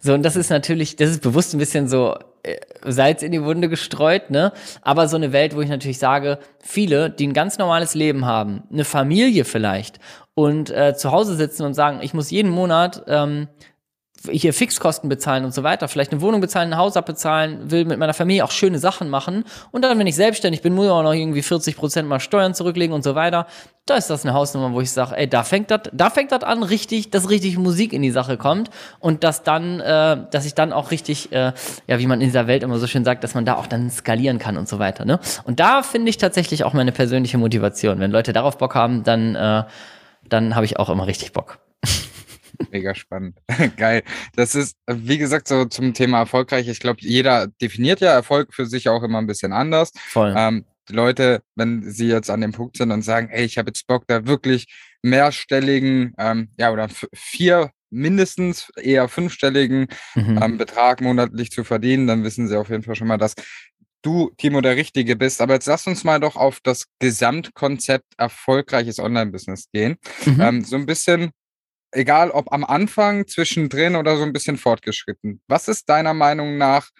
[0.00, 3.44] So, und das ist natürlich, das ist bewusst ein bisschen so äh, Salz in die
[3.44, 4.52] Wunde gestreut, ne?
[4.82, 8.64] Aber so eine Welt, wo ich natürlich sage, viele, die ein ganz normales Leben haben,
[8.72, 10.00] eine Familie vielleicht
[10.34, 13.46] und äh, zu Hause sitzen und sagen, ich muss jeden Monat ähm,
[14.30, 17.98] hier Fixkosten bezahlen und so weiter, vielleicht eine Wohnung bezahlen, ein Haus abbezahlen, will mit
[17.98, 21.02] meiner Familie auch schöne Sachen machen und dann, wenn ich selbstständig bin, muss ich auch
[21.02, 23.46] noch irgendwie 40 Prozent mal Steuern zurücklegen und so weiter.
[23.86, 26.42] Da ist das eine Hausnummer, wo ich sage, ey, da fängt das, da fängt das
[26.42, 30.54] an, richtig, dass richtig Musik in die Sache kommt und dass dann, äh, dass ich
[30.54, 31.52] dann auch richtig, äh,
[31.86, 33.90] ja, wie man in dieser Welt immer so schön sagt, dass man da auch dann
[33.90, 35.04] skalieren kann und so weiter.
[35.04, 35.20] Ne?
[35.44, 38.00] Und da finde ich tatsächlich auch meine persönliche Motivation.
[38.00, 39.64] Wenn Leute darauf Bock haben, dann, äh,
[40.28, 41.58] dann habe ich auch immer richtig Bock.
[42.70, 43.38] Mega spannend.
[43.76, 44.02] Geil.
[44.36, 46.68] Das ist, wie gesagt, so zum Thema erfolgreich.
[46.68, 49.92] Ich glaube, jeder definiert ja Erfolg für sich auch immer ein bisschen anders.
[50.08, 50.34] Voll.
[50.36, 53.70] Ähm, die Leute, wenn sie jetzt an dem Punkt sind und sagen, ey, ich habe
[53.70, 54.66] jetzt Bock, da wirklich
[55.02, 60.40] mehrstelligen, ähm, ja, oder vier mindestens eher fünfstelligen mhm.
[60.42, 63.34] ähm, Betrag monatlich zu verdienen, dann wissen sie auf jeden Fall schon mal, dass
[64.02, 65.40] du, Timo, der Richtige bist.
[65.40, 69.96] Aber jetzt lass uns mal doch auf das Gesamtkonzept erfolgreiches Online-Business gehen.
[70.26, 70.40] Mhm.
[70.40, 71.30] Ähm, so ein bisschen
[71.94, 75.40] egal ob am Anfang, zwischendrin oder so ein bisschen fortgeschritten.
[75.46, 76.90] Was ist deiner Meinung nach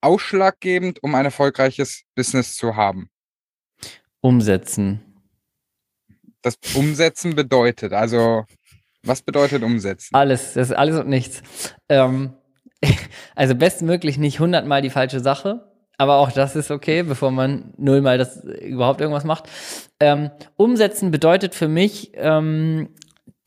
[0.00, 3.08] ausschlaggebend, um ein erfolgreiches Business zu haben?
[4.20, 5.00] Umsetzen.
[6.42, 8.44] Das Umsetzen bedeutet, also
[9.04, 10.14] was bedeutet Umsetzen?
[10.14, 11.42] Alles, das ist alles und nichts.
[11.88, 12.34] Ähm,
[13.34, 18.18] also bestmöglich nicht hundertmal die falsche Sache, aber auch das ist okay, bevor man nullmal
[18.18, 19.48] das überhaupt irgendwas macht.
[20.00, 22.88] Ähm, umsetzen bedeutet für mich ähm,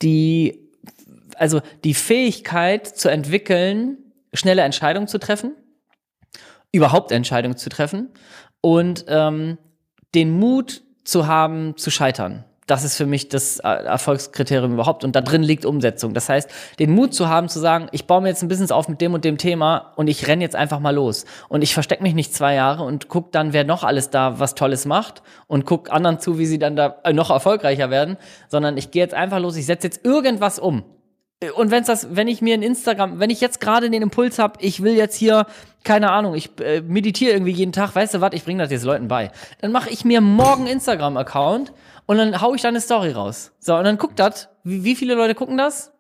[0.02, 0.65] die
[1.38, 3.98] also die Fähigkeit zu entwickeln,
[4.34, 5.56] schnelle Entscheidungen zu treffen,
[6.72, 8.10] überhaupt Entscheidungen zu treffen
[8.62, 9.58] und ähm,
[10.14, 12.46] den Mut zu haben, zu scheitern.
[12.68, 15.04] Das ist für mich das äh, Erfolgskriterium überhaupt.
[15.04, 16.16] Und da drin liegt Umsetzung.
[16.16, 18.88] Das heißt, den Mut zu haben, zu sagen, ich baue mir jetzt ein Business auf
[18.88, 21.26] mit dem und dem Thema und ich renne jetzt einfach mal los.
[21.48, 24.56] Und ich verstecke mich nicht zwei Jahre und guck dann, wer noch alles da was
[24.56, 28.18] Tolles macht und guck anderen zu, wie sie dann da äh, noch erfolgreicher werden,
[28.48, 30.84] sondern ich gehe jetzt einfach los, ich setze jetzt irgendwas um.
[31.56, 34.58] Und wenn's das, wenn ich mir in Instagram, wenn ich jetzt gerade den Impuls habe,
[34.62, 35.46] ich will jetzt hier,
[35.84, 38.86] keine Ahnung, ich äh, meditiere irgendwie jeden Tag, weißt du was, ich bringe das jetzt
[38.86, 39.32] Leuten bei.
[39.62, 41.74] Dann mache ich mir morgen Instagram-Account
[42.06, 43.52] und dann hau ich da eine Story raus.
[43.60, 45.95] So, und dann guckt das, wie, wie viele Leute gucken das?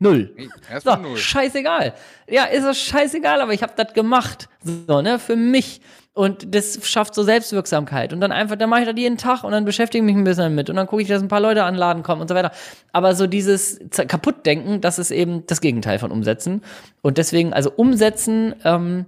[0.00, 0.34] Null.
[0.82, 1.16] So, null.
[1.16, 1.94] scheißegal.
[2.28, 4.48] Ja, ist das scheißegal, aber ich habe das gemacht.
[4.62, 5.80] So, ne, für mich.
[6.12, 8.12] Und das schafft so Selbstwirksamkeit.
[8.12, 10.24] Und dann einfach, dann mache ich das jeden Tag und dann beschäftige ich mich ein
[10.24, 10.70] bisschen damit.
[10.70, 12.52] Und dann gucke ich, dass ein paar Leute anladen kommen und so weiter.
[12.92, 16.62] Aber so dieses Kaputtdenken, das ist eben das Gegenteil von Umsetzen.
[17.02, 19.06] Und deswegen, also Umsetzen, ähm,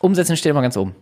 [0.00, 0.94] Umsetzen steht immer ganz oben.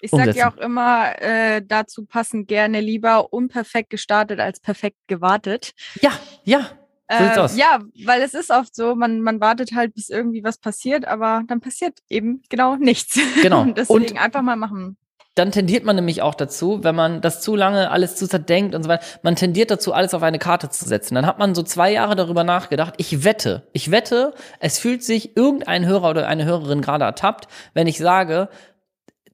[0.00, 5.72] Ich sage ja auch immer äh, dazu passend gerne lieber unperfekt gestartet als perfekt gewartet.
[6.00, 6.12] Ja,
[6.44, 6.70] ja,
[7.12, 11.06] äh, ja, weil es ist oft so, man, man wartet halt, bis irgendwie was passiert,
[11.06, 13.18] aber dann passiert eben genau nichts.
[13.42, 13.64] Genau.
[13.76, 14.96] Deswegen und, einfach mal machen.
[15.34, 18.82] dann tendiert man nämlich auch dazu, wenn man das zu lange alles zu zerdenkt und
[18.82, 21.14] so weiter, man tendiert dazu, alles auf eine Karte zu setzen.
[21.14, 22.94] Dann hat man so zwei Jahre darüber nachgedacht.
[22.98, 27.86] Ich wette, ich wette, es fühlt sich irgendein Hörer oder eine Hörerin gerade ertappt, wenn
[27.86, 28.48] ich sage,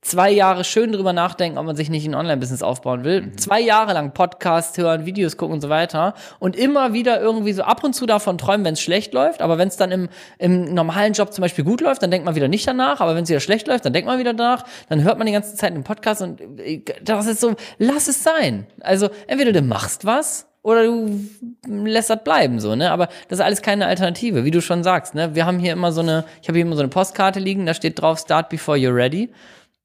[0.01, 3.23] zwei Jahre schön drüber nachdenken, ob man sich nicht ein Online-Business aufbauen will.
[3.23, 3.39] Mhm.
[3.39, 6.15] Zwei Jahre lang Podcast hören, Videos gucken und so weiter.
[6.39, 9.43] Und immer wieder irgendwie so ab und zu davon träumen, wenn es schlecht läuft.
[9.43, 12.35] Aber wenn es dann im, im normalen Job zum Beispiel gut läuft, dann denkt man
[12.35, 13.01] wieder nicht danach.
[13.01, 14.65] Aber wenn es wieder schlecht läuft, dann denkt man wieder danach.
[14.89, 18.23] Dann hört man die ganze Zeit den Podcast und äh, das ist so, lass es
[18.23, 18.67] sein.
[18.81, 21.21] Also entweder du machst was oder du
[21.67, 22.91] lässt das bleiben, so, ne?
[22.91, 25.35] Aber das ist alles keine Alternative, wie du schon sagst, ne?
[25.35, 27.75] Wir haben hier immer so eine, ich habe hier immer so eine Postkarte liegen, da
[27.75, 29.31] steht drauf, start before you're ready.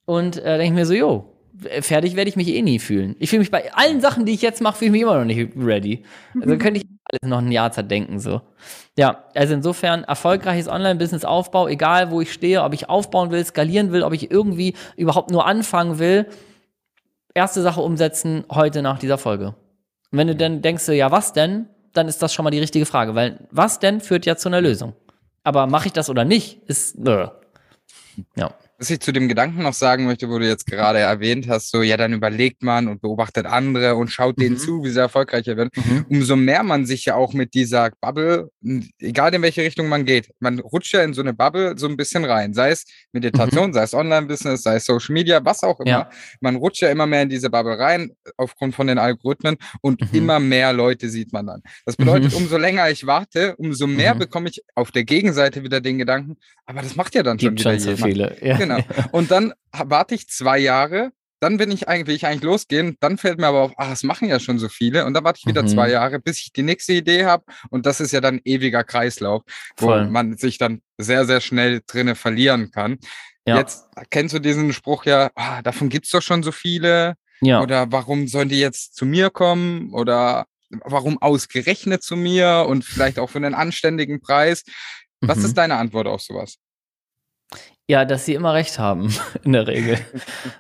[0.06, 1.34] Und äh, denke ich mir so, jo,
[1.82, 3.16] fertig werde ich mich eh nie fühlen.
[3.20, 5.26] Ich fühle mich bei allen Sachen, die ich jetzt mache, fühle ich mich immer noch
[5.26, 6.04] nicht ready.
[6.40, 8.42] Also könnte ich alles noch ein Jahr zerdenken, so.
[8.98, 13.92] Ja, also insofern erfolgreiches Online-Business Aufbau, egal wo ich stehe, ob ich aufbauen will, skalieren
[13.92, 16.28] will, ob ich irgendwie überhaupt nur anfangen will.
[17.34, 19.56] Erste Sache umsetzen heute nach dieser Folge.
[20.12, 21.68] Und wenn du dann denkst, ja, was denn?
[21.94, 24.62] Dann ist das schon mal die richtige Frage, weil was denn führt ja zu einer
[24.62, 24.94] Lösung.
[25.44, 27.28] Aber mache ich das oder nicht, ist, äh.
[28.36, 28.54] ja.
[28.80, 31.84] Was ich zu dem Gedanken noch sagen möchte, wo du jetzt gerade erwähnt hast, so,
[31.84, 34.60] ja, dann überlegt man und beobachtet andere und schaut denen mhm.
[34.60, 35.70] zu, wie sie erfolgreicher werden.
[35.76, 36.06] Mhm.
[36.10, 38.50] Umso mehr man sich ja auch mit dieser Bubble,
[39.00, 41.96] egal in welche Richtung man geht, man rutscht ja in so eine Bubble so ein
[41.96, 42.54] bisschen rein.
[42.54, 43.74] Sei es Meditation, mhm.
[43.74, 45.90] sei es Online-Business, sei es Social Media, was auch immer.
[45.90, 46.10] Ja.
[46.42, 50.08] Man rutscht ja immer mehr in diese Bubble rein, aufgrund von den Algorithmen und mhm.
[50.18, 51.62] immer mehr Leute sieht man dann.
[51.86, 52.38] Das bedeutet, mhm.
[52.38, 56.82] umso länger ich warte, umso mehr bekomme ich auf der Gegenseite wieder den Gedanken, aber
[56.82, 58.36] das macht ja dann Gibt schon wieder schon so viele.
[58.42, 58.58] Ja.
[58.58, 58.73] Genau.
[59.12, 61.12] Und dann warte ich zwei Jahre,
[61.44, 64.04] dann bin ich eigentlich, will ich eigentlich losgehen, dann fällt mir aber auf, ach, das
[64.04, 65.06] machen ja schon so viele.
[65.06, 65.68] Und dann warte ich wieder mhm.
[65.68, 67.44] zwei Jahre, bis ich die nächste Idee habe.
[67.70, 69.44] Und das ist ja dann ewiger Kreislauf,
[69.76, 70.08] wo Voll.
[70.10, 72.98] man sich dann sehr, sehr schnell drinne verlieren kann.
[73.46, 73.58] Ja.
[73.58, 77.16] Jetzt kennst du diesen Spruch ja, ah, davon es doch schon so viele.
[77.42, 77.62] Ja.
[77.62, 79.92] Oder warum sollen die jetzt zu mir kommen?
[79.92, 80.46] Oder
[80.86, 84.64] warum ausgerechnet zu mir und vielleicht auch für einen anständigen Preis?
[85.20, 85.46] Was mhm.
[85.46, 86.56] ist deine Antwort auf sowas?
[87.90, 89.14] Ja, dass sie immer recht haben,
[89.44, 89.98] in der Regel.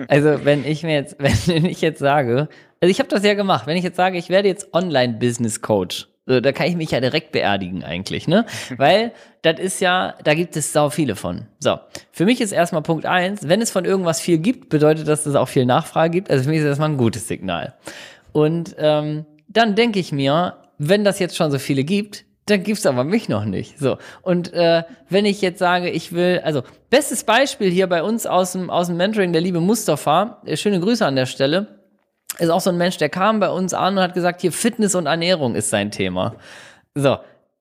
[0.07, 1.15] Also, wenn ich mir jetzt,
[1.47, 2.49] wenn ich jetzt sage,
[2.81, 6.39] also ich habe das ja gemacht, wenn ich jetzt sage, ich werde jetzt Online-Business-Coach, so,
[6.39, 8.45] da kann ich mich ja direkt beerdigen eigentlich, ne?
[8.77, 9.11] Weil
[9.41, 11.47] das ist ja, da gibt es sau viele von.
[11.59, 11.79] So,
[12.11, 15.31] für mich ist erstmal Punkt eins, wenn es von irgendwas viel gibt, bedeutet das, dass
[15.31, 16.31] es auch viel Nachfrage gibt.
[16.31, 17.73] Also für mich ist das erstmal ein gutes Signal.
[18.31, 22.85] Und ähm, dann denke ich mir, wenn das jetzt schon so viele gibt, dann gibt's
[22.85, 23.79] aber mich noch nicht.
[23.79, 23.97] So.
[24.21, 28.51] Und äh, wenn ich jetzt sage, ich will, also bestes Beispiel hier bei uns aus
[28.51, 31.79] dem, aus dem Mentoring, der liebe Mustafa, äh, schöne Grüße an der Stelle,
[32.39, 34.95] ist auch so ein Mensch, der kam bei uns an und hat gesagt, hier Fitness
[34.95, 36.35] und Ernährung ist sein Thema.
[36.95, 37.17] So,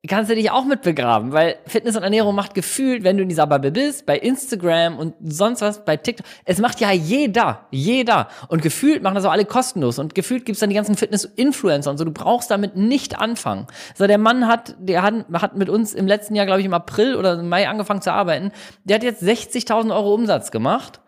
[0.08, 3.28] kannst du dich auch mit begraben, weil Fitness und Ernährung macht gefühlt, wenn du in
[3.28, 8.26] dieser Bubble bist, bei Instagram und sonst was, bei TikTok, es macht ja jeder, jeder.
[8.48, 10.00] Und gefühlt machen das auch alle kostenlos.
[10.00, 13.68] Und gefühlt gibt's dann die ganzen Fitness-Influencer und so, du brauchst damit nicht anfangen.
[13.94, 16.74] So, der Mann hat, der hat, hat mit uns im letzten Jahr, glaube ich, im
[16.74, 18.50] April oder im Mai angefangen zu arbeiten,
[18.82, 21.00] der hat jetzt 60.000 Euro Umsatz gemacht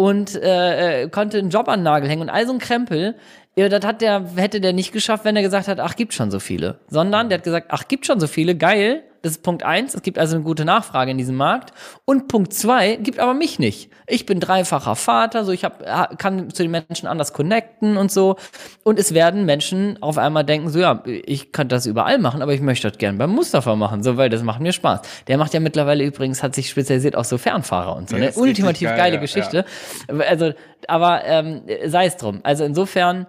[0.00, 3.16] und äh, äh, konnte einen Job an den Nagel hängen und all so ein Krempel.
[3.54, 6.30] Ja, das hat der, hätte der nicht geschafft, wenn er gesagt hat, ach, gibt schon
[6.30, 6.78] so viele.
[6.88, 9.02] Sondern der hat gesagt, ach, gibt schon so viele, geil.
[9.22, 9.94] Das ist Punkt eins.
[9.94, 11.72] Es gibt also eine gute Nachfrage in diesem Markt.
[12.04, 13.90] Und Punkt zwei gibt aber mich nicht.
[14.06, 18.36] Ich bin dreifacher Vater, so ich hab, kann zu den Menschen anders connecten und so.
[18.82, 22.54] Und es werden Menschen auf einmal denken, so ja, ich könnte das überall machen, aber
[22.54, 25.00] ich möchte das gern beim Mustafa machen, so weil das macht mir Spaß.
[25.26, 28.16] Der macht ja mittlerweile übrigens, hat sich spezialisiert auf so Fernfahrer und so.
[28.16, 28.32] Ja, ne?
[28.34, 29.64] Ultimativ geil, geile ja, Geschichte.
[30.08, 30.24] Ja.
[30.24, 30.52] Also,
[30.88, 32.40] aber ähm, sei es drum.
[32.42, 33.26] Also insofern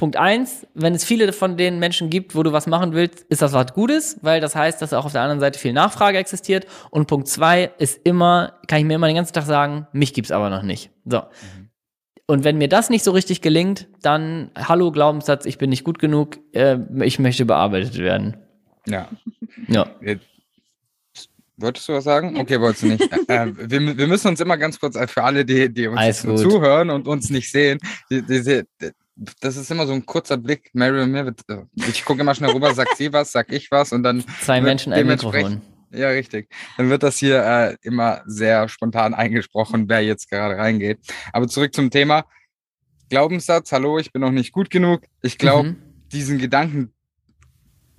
[0.00, 3.42] Punkt eins, wenn es viele von den Menschen gibt, wo du was machen willst, ist
[3.42, 6.66] das was Gutes, weil das heißt, dass auch auf der anderen Seite viel Nachfrage existiert.
[6.88, 10.30] Und Punkt zwei ist immer, kann ich mir immer den ganzen Tag sagen, mich gibt's
[10.30, 10.90] aber noch nicht.
[11.04, 11.18] So.
[11.18, 11.68] Mhm.
[12.24, 15.98] Und wenn mir das nicht so richtig gelingt, dann, hallo Glaubenssatz, ich bin nicht gut
[15.98, 18.38] genug, äh, ich möchte bearbeitet werden.
[18.86, 19.06] Ja.
[19.68, 19.86] Ja.
[21.58, 22.38] Wolltest du was sagen?
[22.38, 23.02] Okay, wolltest du nicht.
[23.28, 26.88] äh, wir, wir, müssen uns immer ganz kurz, äh, für alle, die, die uns zuhören
[26.88, 27.78] und uns nicht sehen,
[28.10, 28.64] die, diese,
[29.16, 30.70] das ist immer so ein kurzer Blick.
[30.72, 33.70] Mary und mir wird, äh, ich gucke immer schnell rüber, sagt sie was, sag ich
[33.70, 34.24] was und dann.
[34.40, 35.62] Zwei Menschen ein Mikrofon.
[35.92, 36.48] Ja, richtig.
[36.76, 41.00] Dann wird das hier äh, immer sehr spontan eingesprochen, wer jetzt gerade reingeht.
[41.32, 42.24] Aber zurück zum Thema.
[43.08, 45.02] Glaubenssatz, hallo, ich bin noch nicht gut genug.
[45.20, 45.76] Ich glaube, mhm.
[46.12, 46.94] diesen Gedanken,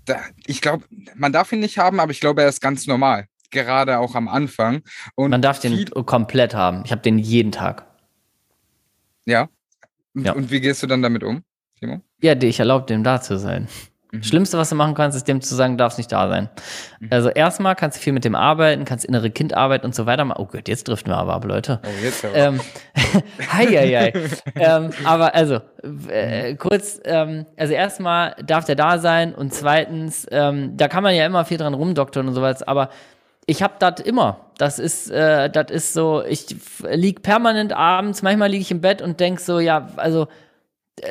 [0.05, 0.85] da, ich glaube,
[1.15, 3.25] man darf ihn nicht haben, aber ich glaube, er ist ganz normal.
[3.49, 4.83] Gerade auch am Anfang.
[5.15, 6.83] Und man darf den komplett haben.
[6.85, 7.85] Ich habe den jeden Tag.
[9.25, 9.49] Ja.
[10.15, 10.33] Ja.
[10.33, 11.43] Und wie gehst du dann damit um,
[11.79, 12.01] Timo?
[12.21, 13.67] Ja, ich erlaube dem da zu sein.
[14.11, 14.23] Mhm.
[14.23, 16.49] Schlimmste, was du machen kannst, ist dem zu sagen, du darfst nicht da sein.
[16.99, 17.07] Mhm.
[17.11, 20.41] Also erstmal kannst du viel mit dem arbeiten, kannst innere Kindarbeit und so weiter machen.
[20.41, 21.79] Oh Gott, jetzt driften wir aber ab, Leute.
[21.85, 22.35] Oh, jetzt aber.
[22.35, 22.59] Ähm,
[23.51, 24.13] hei, hei, hei.
[24.55, 25.61] ähm, aber also,
[26.09, 31.15] äh, kurz, ähm, also erstmal darf der da sein und zweitens, ähm, da kann man
[31.15, 32.89] ja immer viel dran rumdoktern und sowas, aber
[33.45, 34.51] ich habe das immer.
[34.57, 36.55] Das ist, äh, das ist so, ich
[36.89, 40.27] lieg permanent abends, manchmal liege ich im Bett und denk so, ja, also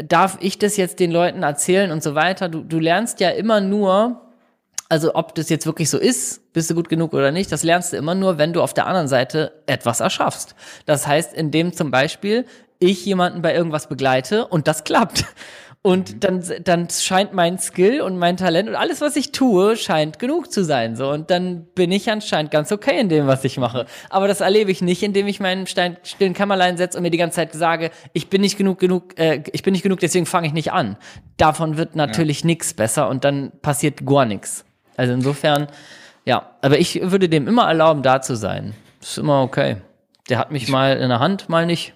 [0.05, 2.49] darf ich das jetzt den Leuten erzählen und so weiter?
[2.49, 4.21] Du, du lernst ja immer nur,
[4.89, 7.93] also ob das jetzt wirklich so ist, bist du gut genug oder nicht, das lernst
[7.93, 10.55] du immer nur, wenn du auf der anderen Seite etwas erschaffst.
[10.87, 12.45] Das heißt, indem zum Beispiel
[12.79, 15.25] ich jemanden bei irgendwas begleite und das klappt.
[15.83, 16.21] Und mhm.
[16.21, 20.53] dann, dann scheint mein Skill und mein Talent und alles, was ich tue, scheint genug
[20.53, 20.95] zu sein.
[20.95, 21.11] So.
[21.11, 23.87] Und dann bin ich anscheinend ganz okay in dem, was ich mache.
[24.11, 27.17] Aber das erlebe ich nicht, indem ich meinen Stein, stillen Kämmerlein setze und mir die
[27.17, 30.47] ganze Zeit sage, ich bin nicht genug, genug, äh, ich bin nicht genug, deswegen fange
[30.47, 30.99] ich nicht an.
[31.39, 32.49] Davon wird natürlich ja.
[32.49, 34.67] nichts besser und dann passiert gar nichts.
[34.99, 35.69] Also insofern,
[36.27, 38.75] ja, aber ich würde dem immer erlauben, da zu sein.
[39.01, 39.79] Das ist immer okay.
[40.29, 41.95] Der hat mich mal in der Hand, mal nicht.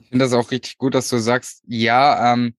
[0.00, 2.54] Ich finde das auch richtig gut, dass du sagst, ja, ähm,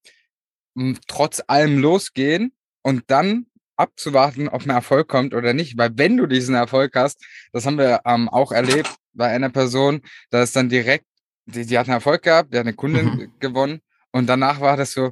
[1.07, 5.77] trotz allem losgehen und dann abzuwarten, ob ein Erfolg kommt oder nicht.
[5.77, 7.23] Weil wenn du diesen Erfolg hast,
[7.53, 11.05] das haben wir ähm, auch erlebt bei einer Person, da ist dann direkt,
[11.45, 13.31] die, die hat einen Erfolg gehabt, die hat eine Kundin mhm.
[13.39, 13.79] gewonnen
[14.11, 15.11] und danach war das so,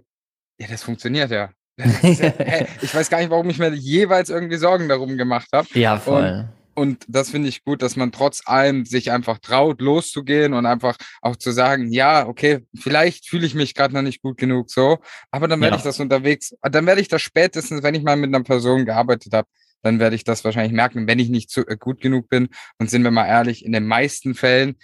[0.59, 1.51] ja, das funktioniert ja.
[1.77, 5.47] Das ja hey, ich weiß gar nicht, warum ich mir jeweils irgendwie Sorgen darum gemacht
[5.53, 5.67] habe.
[5.73, 6.23] Ja, voll.
[6.23, 10.67] Und und das finde ich gut, dass man trotz allem sich einfach traut, loszugehen und
[10.67, 14.69] einfach auch zu sagen, ja, okay, vielleicht fühle ich mich gerade noch nicht gut genug
[14.69, 14.99] so,
[15.31, 15.77] aber dann werde ja.
[15.79, 19.33] ich das unterwegs, dann werde ich das spätestens, wenn ich mal mit einer Person gearbeitet
[19.33, 19.47] habe,
[19.81, 22.49] dann werde ich das wahrscheinlich merken, wenn ich nicht zu, äh, gut genug bin.
[22.77, 24.75] Und sind wir mal ehrlich, in den meisten Fällen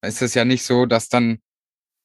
[0.00, 1.38] ist es ja nicht so, dass dann,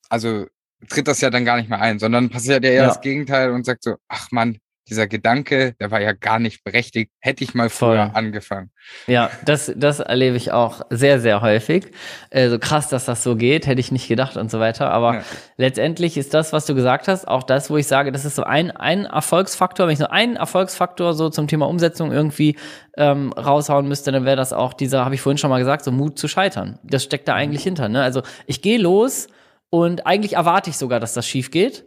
[0.10, 0.45] also
[0.89, 2.88] tritt das ja dann gar nicht mehr ein, sondern passiert ja eher ja.
[2.88, 4.58] das Gegenteil und sagt so, ach man,
[4.90, 8.12] dieser Gedanke, der war ja gar nicht berechtigt, hätte ich mal früher Voll.
[8.14, 8.72] angefangen.
[9.06, 11.92] Ja, das, das erlebe ich auch sehr, sehr häufig.
[12.30, 14.92] Äh, so krass, dass das so geht, hätte ich nicht gedacht und so weiter.
[14.92, 15.24] Aber ja.
[15.58, 18.44] letztendlich ist das, was du gesagt hast, auch das, wo ich sage, das ist so
[18.44, 19.88] ein, ein Erfolgsfaktor.
[19.88, 22.58] Wenn ich so einen Erfolgsfaktor so zum Thema Umsetzung irgendwie
[22.96, 25.92] ähm, raushauen müsste, dann wäre das auch dieser, habe ich vorhin schon mal gesagt, so
[25.92, 26.80] Mut zu scheitern.
[26.84, 27.90] Das steckt da eigentlich hinter.
[27.90, 28.02] Ne?
[28.02, 29.28] Also ich gehe los
[29.70, 31.86] und eigentlich erwarte ich sogar, dass das schief geht.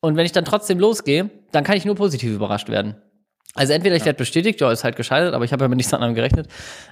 [0.00, 2.96] Und wenn ich dann trotzdem losgehe, dann kann ich nur positiv überrascht werden.
[3.54, 5.92] Also entweder ich werde bestätigt, ja, ist halt gescheitert, aber ich habe ja mit nichts
[5.92, 6.46] anderem gerechnet.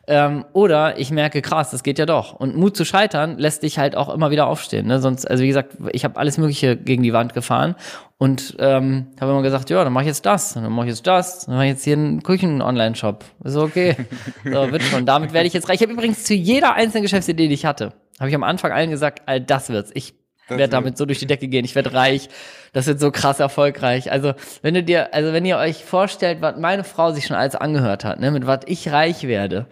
[0.09, 2.33] Ähm, oder ich merke, krass, das geht ja doch.
[2.33, 4.87] Und Mut zu scheitern lässt dich halt auch immer wieder aufstehen.
[4.87, 4.99] Ne?
[4.99, 7.77] Sonst, also wie gesagt, ich habe alles Mögliche gegen die Wand gefahren
[8.19, 10.95] und ähm, habe immer gesagt, ja, dann mache ich jetzt das, und dann mache ich
[10.95, 13.25] jetzt das, dann mache ich jetzt hier einen Küchen-Online-Shop.
[13.45, 13.95] Ist okay.
[14.45, 15.07] so, wird schon.
[15.07, 15.77] Damit werde ich jetzt reich.
[15.77, 18.91] Ich habe übrigens zu jeder einzelnen Geschäftsidee, die ich hatte, habe ich am Anfang allen
[18.91, 19.93] gesagt, all das wird's.
[19.95, 20.15] Ich
[20.49, 22.29] werde damit so durch die Decke gehen, ich werde reich,
[22.77, 24.13] das wird so krass erfolgreich.
[24.13, 27.55] Also, wenn du dir, also wenn ihr euch vorstellt, was meine Frau sich schon alles
[27.55, 29.65] angehört hat, ne, mit was ich reich werde.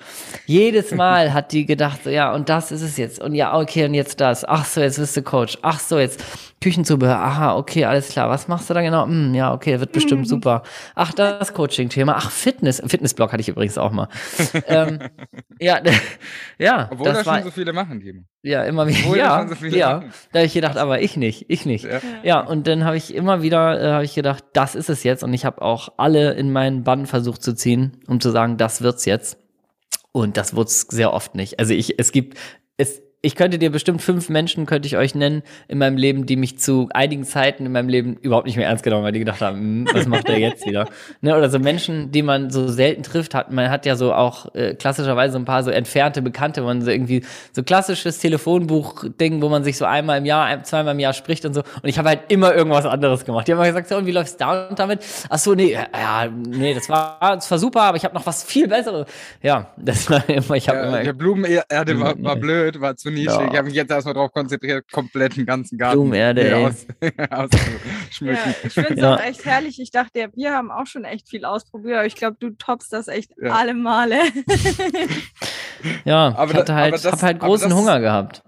[0.46, 3.20] Jedes Mal hat die gedacht, so, ja, und das ist es jetzt.
[3.20, 4.46] Und ja, okay, und jetzt das.
[4.46, 5.58] Ach so, jetzt bist du Coach.
[5.60, 6.24] Ach so, jetzt
[6.64, 7.18] Küchenzubehör.
[7.18, 8.30] Aha, okay, alles klar.
[8.30, 9.04] Was machst du da genau?
[9.04, 10.62] Hm, ja, okay, wird bestimmt super.
[10.94, 12.14] Ach, das Coaching-Thema.
[12.16, 12.82] Ach, Fitness.
[12.86, 14.08] Fitnessblog hatte ich übrigens auch mal.
[14.66, 14.98] ähm,
[15.60, 15.82] ja,
[16.58, 16.88] ja.
[16.90, 18.22] Obwohl das da war, schon so viele machen, Timo.
[18.40, 19.16] Ja, immer wieder.
[19.16, 19.96] Ja, so ja.
[19.96, 20.12] Machen.
[20.32, 21.84] Da habe ich gedacht, aber ich nicht, ich nicht.
[21.84, 25.02] Ja, ja und dann habe ich immer wieder, äh, habe ich gedacht, das ist es
[25.02, 25.22] jetzt.
[25.22, 28.82] Und ich habe auch alle in meinen Bann versucht zu ziehen, um zu sagen, das
[28.82, 29.38] wird's jetzt.
[30.12, 31.58] Und das wird's sehr oft nicht.
[31.58, 32.38] Also ich, es gibt,
[32.76, 36.36] es, ich könnte dir bestimmt fünf Menschen, könnte ich euch nennen, in meinem Leben, die
[36.36, 39.18] mich zu einigen Zeiten in meinem Leben überhaupt nicht mehr ernst genommen haben, weil die
[39.20, 40.86] gedacht haben, hm, was macht der jetzt wieder?
[41.20, 41.36] Ne?
[41.36, 44.74] Oder so Menschen, die man so selten trifft, hat, man hat ja so auch äh,
[44.74, 49.48] klassischerweise so ein paar so entfernte Bekannte, wo man so irgendwie so klassisches Telefonbuch-Ding, wo
[49.48, 51.60] man sich so einmal im Jahr, zweimal im Jahr spricht und so.
[51.60, 53.48] Und ich habe halt immer irgendwas anderes gemacht.
[53.48, 55.00] Die haben immer gesagt, so, und wie läuft's da und damit?
[55.28, 58.44] Ach so, nee, ja, nee, das war, das war super, aber ich habe noch was
[58.44, 59.06] viel Besseres.
[59.42, 61.02] Ja, das war immer, ich habe ja, immer.
[61.02, 63.30] Der Blumenerde war, war blöd, war zu Nische.
[63.30, 63.48] Ja.
[63.48, 66.86] Ich habe mich jetzt erstmal darauf konzentriert, komplett den ganzen Garten Blumenerde, aus,
[67.30, 68.36] auszuschmücken.
[68.36, 69.14] Ja, ich finde es ja.
[69.14, 69.80] auch echt herrlich.
[69.80, 72.92] Ich dachte, ja, wir haben auch schon echt viel ausprobiert, aber ich glaube, du toppst
[72.92, 73.52] das echt ja.
[73.52, 74.16] alle Male.
[76.04, 78.42] ja, aber ich hatte halt, das, hab halt großen das, Hunger gehabt.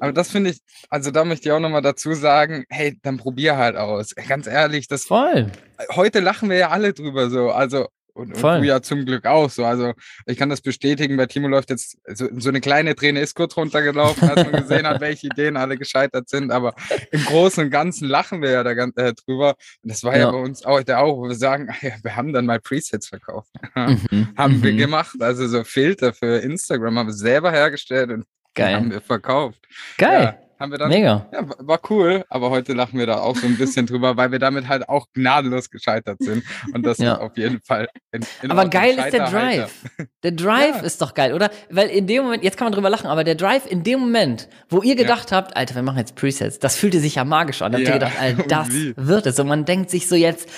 [0.00, 3.56] Aber das finde ich, also da möchte ich auch nochmal dazu sagen, hey, dann probier
[3.56, 4.14] halt aus.
[4.14, 5.04] Ganz ehrlich, das.
[5.04, 5.50] Voll.
[5.94, 7.50] Heute lachen wir ja alle drüber so.
[7.50, 9.64] Also und, und, du ja zum Glück auch so.
[9.64, 9.92] Also
[10.26, 13.56] ich kann das bestätigen, bei Timo läuft jetzt so, so eine kleine Träne ist kurz
[13.56, 16.52] runtergelaufen, als man gesehen hat, welche Ideen alle gescheitert sind.
[16.52, 16.74] Aber
[17.10, 19.56] im Großen und Ganzen lachen wir ja da äh, drüber.
[19.82, 20.26] Und das war ja.
[20.26, 23.50] ja bei uns heute auch, wo wir sagen, ja, wir haben dann mal Presets verkauft.
[23.74, 24.28] Mhm.
[24.36, 24.62] haben mhm.
[24.62, 25.16] wir gemacht.
[25.20, 28.76] Also so Filter für Instagram haben wir selber hergestellt und Geil.
[28.76, 29.58] haben wir verkauft.
[29.98, 30.22] Geil.
[30.22, 30.88] Ja, haben wir dann.
[30.88, 31.26] Mega.
[31.32, 34.38] Ja, war cool, aber heute lachen wir da auch so ein bisschen drüber, weil wir
[34.40, 36.42] damit halt auch gnadenlos gescheitert sind.
[36.72, 37.18] Und das Ja.
[37.18, 37.88] auf jeden Fall.
[38.12, 39.30] In, in Aber geil ist der.
[39.30, 39.72] Drive.
[40.22, 40.82] Der Drive Ja.
[40.82, 41.50] ist doch geil, oder?
[41.70, 44.48] Weil in dem Moment, jetzt kann man drüber lachen, aber der Drive in dem Moment,
[44.68, 47.72] wo ihr gedacht habt, Alter, wir machen jetzt Presets, das fühlte sich ja magisch an.
[47.72, 48.94] Da habt ihr Ja, gedacht, Alter, das wie?
[48.96, 49.38] wird es.
[49.38, 50.48] Und man denkt sich so jetzt,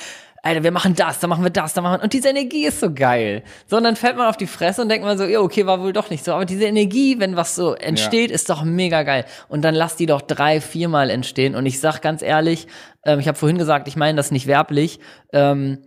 [0.47, 2.05] Alter, wir machen das, dann machen wir das, dann machen wir.
[2.05, 3.43] Und diese Energie ist so geil.
[3.67, 5.81] So, und dann fällt man auf die Fresse und denkt man so, ja, okay, war
[5.81, 6.33] wohl doch nicht so.
[6.33, 9.25] Aber diese Energie, wenn was so entsteht, ist doch mega geil.
[9.49, 11.55] Und dann lass die doch drei, viermal entstehen.
[11.55, 12.69] Und ich sag ganz ehrlich,
[13.05, 15.01] ähm, ich habe vorhin gesagt, ich meine das nicht werblich.
[15.33, 15.83] Ähm,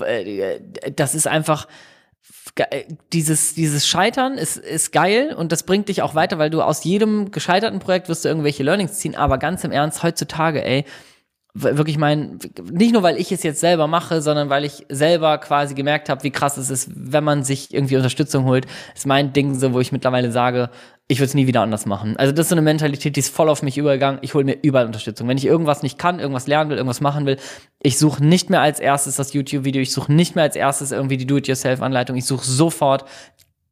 [0.00, 0.60] äh,
[0.94, 1.66] das ist einfach
[2.56, 6.62] äh, dieses, dieses Scheitern ist, ist geil und das bringt dich auch weiter, weil du
[6.62, 10.84] aus jedem gescheiterten Projekt wirst du irgendwelche Learnings ziehen, aber ganz im Ernst, heutzutage, ey,
[11.54, 12.40] wirklich mein,
[12.72, 16.24] nicht nur weil ich es jetzt selber mache, sondern weil ich selber quasi gemerkt habe,
[16.24, 19.78] wie krass es ist, wenn man sich irgendwie Unterstützung holt, ist mein Ding so, wo
[19.78, 20.70] ich mittlerweile sage,
[21.06, 22.16] ich würde es nie wieder anders machen.
[22.16, 24.18] Also das ist so eine Mentalität, die ist voll auf mich übergegangen.
[24.22, 25.28] Ich hole mir überall Unterstützung.
[25.28, 27.36] Wenn ich irgendwas nicht kann, irgendwas lernen will, irgendwas machen will,
[27.80, 31.18] ich suche nicht mehr als erstes das YouTube-Video, ich suche nicht mehr als erstes irgendwie
[31.18, 33.04] die Do-it-yourself-Anleitung, ich suche sofort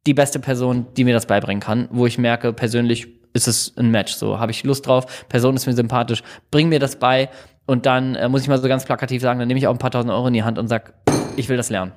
[0.07, 3.89] die beste Person, die mir das beibringen kann, wo ich merke, persönlich ist es ein
[3.89, 4.13] Match.
[4.13, 7.29] So habe ich Lust drauf, Person ist mir sympathisch, bring mir das bei
[7.65, 9.77] und dann äh, muss ich mal so ganz plakativ sagen, dann nehme ich auch ein
[9.79, 10.93] paar tausend Euro in die Hand und sag,
[11.35, 11.91] ich will das lernen.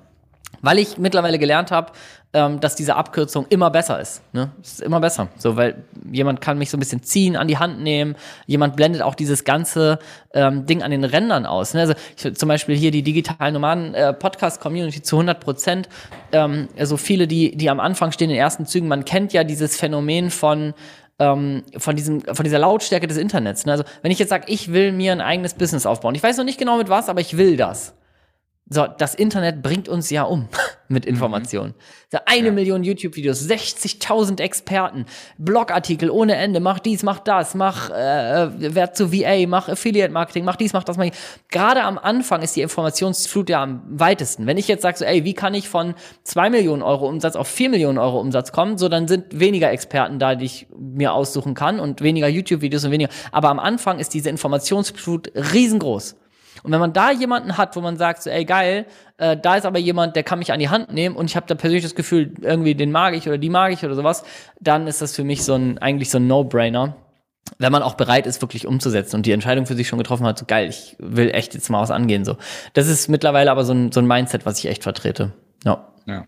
[0.63, 1.93] Weil ich mittlerweile gelernt habe,
[2.33, 4.23] ähm, dass diese Abkürzung immer besser ist.
[4.33, 4.51] Ne?
[4.63, 5.29] Es ist immer besser.
[5.37, 8.17] So, weil jemand kann mich so ein bisschen ziehen, an die Hand nehmen.
[8.47, 9.99] Jemand blendet auch dieses ganze
[10.35, 11.75] ähm, Ding an den Rändern aus.
[11.75, 11.81] Ne?
[11.81, 15.89] Also ich, zum Beispiel hier die digitalen Nomaden äh, Podcast Community zu 100 Prozent.
[16.33, 18.89] Ähm, also viele, die die am Anfang stehen in den ersten Zügen.
[18.89, 20.75] Man kennt ja dieses Phänomen von
[21.19, 23.67] ähm, von diesem, von dieser Lautstärke des Internets.
[23.67, 23.73] Ne?
[23.73, 26.45] Also wenn ich jetzt sage, ich will mir ein eigenes Business aufbauen, ich weiß noch
[26.45, 27.95] nicht genau mit was, aber ich will das.
[28.69, 30.49] So, das Internet bringt uns ja um
[30.89, 31.75] mit Informationen.
[32.11, 35.07] So, eine Million YouTube-Videos, 60.000 Experten,
[35.39, 40.57] Blogartikel ohne Ende, mach dies, mach das, mach äh, Wert zu VA, mach Affiliate-Marketing, mach
[40.57, 40.97] dies, mach das.
[40.97, 41.07] Mach
[41.49, 44.49] Gerade am Anfang ist die Informationsflut ja am weitesten.
[44.49, 45.95] Wenn ich jetzt sage, so, ey, wie kann ich von
[46.25, 50.19] 2 Millionen Euro Umsatz auf 4 Millionen Euro Umsatz kommen, so dann sind weniger Experten
[50.19, 53.11] da, die ich mir aussuchen kann und weniger YouTube-Videos und weniger.
[53.31, 56.17] Aber am Anfang ist diese Informationsflut riesengroß.
[56.67, 58.87] Und wenn man da jemanden hat, wo man sagt, so, ey geil,
[59.19, 61.47] äh, da ist aber jemand, der kann mich an die Hand nehmen und ich habe
[61.47, 64.25] da persönlich das Gefühl, irgendwie den mag ich oder die mag ich oder sowas,
[64.61, 66.97] dann ist das für mich so ein, eigentlich so ein No-Brainer.
[67.59, 70.41] Wenn man auch bereit ist, wirklich umzusetzen und die Entscheidung für sich schon getroffen hat,
[70.41, 72.25] so geil, ich will echt jetzt mal was angehen.
[72.25, 72.37] So.
[72.73, 75.33] Das ist mittlerweile aber so ein, so ein Mindset, was ich echt vertrete.
[75.65, 75.87] Ja.
[76.09, 76.27] Ja,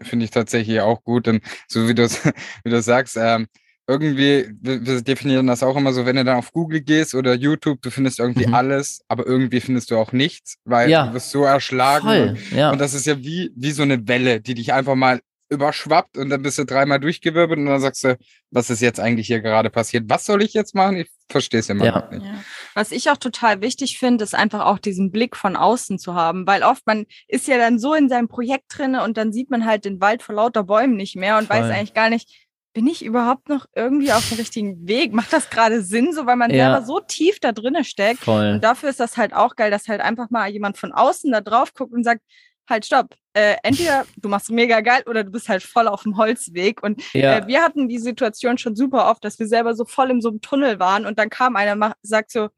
[0.00, 1.28] finde ich tatsächlich auch gut.
[1.28, 2.24] Und so wie du es
[2.64, 3.48] wie du sagst, ähm,
[3.86, 7.34] irgendwie, wir, wir definieren das auch immer so, wenn du dann auf Google gehst oder
[7.34, 8.54] YouTube, du findest irgendwie Mhm.
[8.54, 11.06] alles, aber irgendwie findest du auch nichts, weil Ja.
[11.08, 12.06] du wirst so erschlagen.
[12.06, 12.28] Voll.
[12.30, 12.70] Und, Ja.
[12.70, 15.20] und das ist ja wie, wie so eine Welle, die dich einfach mal
[15.50, 18.16] überschwappt und dann bist du dreimal durchgewirbelt und dann sagst du,
[18.50, 20.04] was ist jetzt eigentlich hier gerade passiert?
[20.08, 20.96] Was soll ich jetzt machen?
[20.96, 21.92] Ich verstehe es immer Ja.
[21.98, 22.24] noch nicht.
[22.24, 22.42] Ja.
[22.74, 26.46] Was ich auch total wichtig finde, ist einfach auch diesen Blick von außen zu haben,
[26.46, 29.66] weil oft man ist ja dann so in seinem Projekt drinne und dann sieht man
[29.66, 31.70] halt den Wald vor lauter Bäumen nicht mehr und weiß Voll.
[31.72, 32.43] eigentlich gar nicht,
[32.74, 35.12] bin ich überhaupt noch irgendwie auf dem richtigen Weg?
[35.14, 36.72] Macht das gerade Sinn, so weil man Ja.
[36.72, 38.24] selber so tief da drinne steckt?
[38.24, 38.50] Voll.
[38.54, 41.40] Und dafür ist das halt auch geil, dass halt einfach mal jemand von außen da
[41.40, 42.20] drauf guckt und sagt,
[42.68, 43.14] halt stopp.
[43.34, 46.82] Äh, entweder du machst mega geil oder du bist halt voll auf dem Holzweg.
[46.82, 47.38] Und Ja.
[47.38, 50.30] äh, wir hatten die Situation schon super oft, dass wir selber so voll in so
[50.30, 52.48] einem Tunnel waren und dann kam einer mach, sagt so,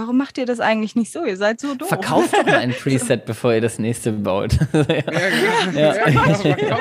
[0.00, 1.24] warum macht ihr das eigentlich nicht so?
[1.24, 1.88] Ihr seid so doof.
[1.88, 4.56] Verkauft doch mal ein Preset, bevor ihr das nächste baut.
[5.74, 6.44] Ja, genau.
[6.44, 6.78] Ja.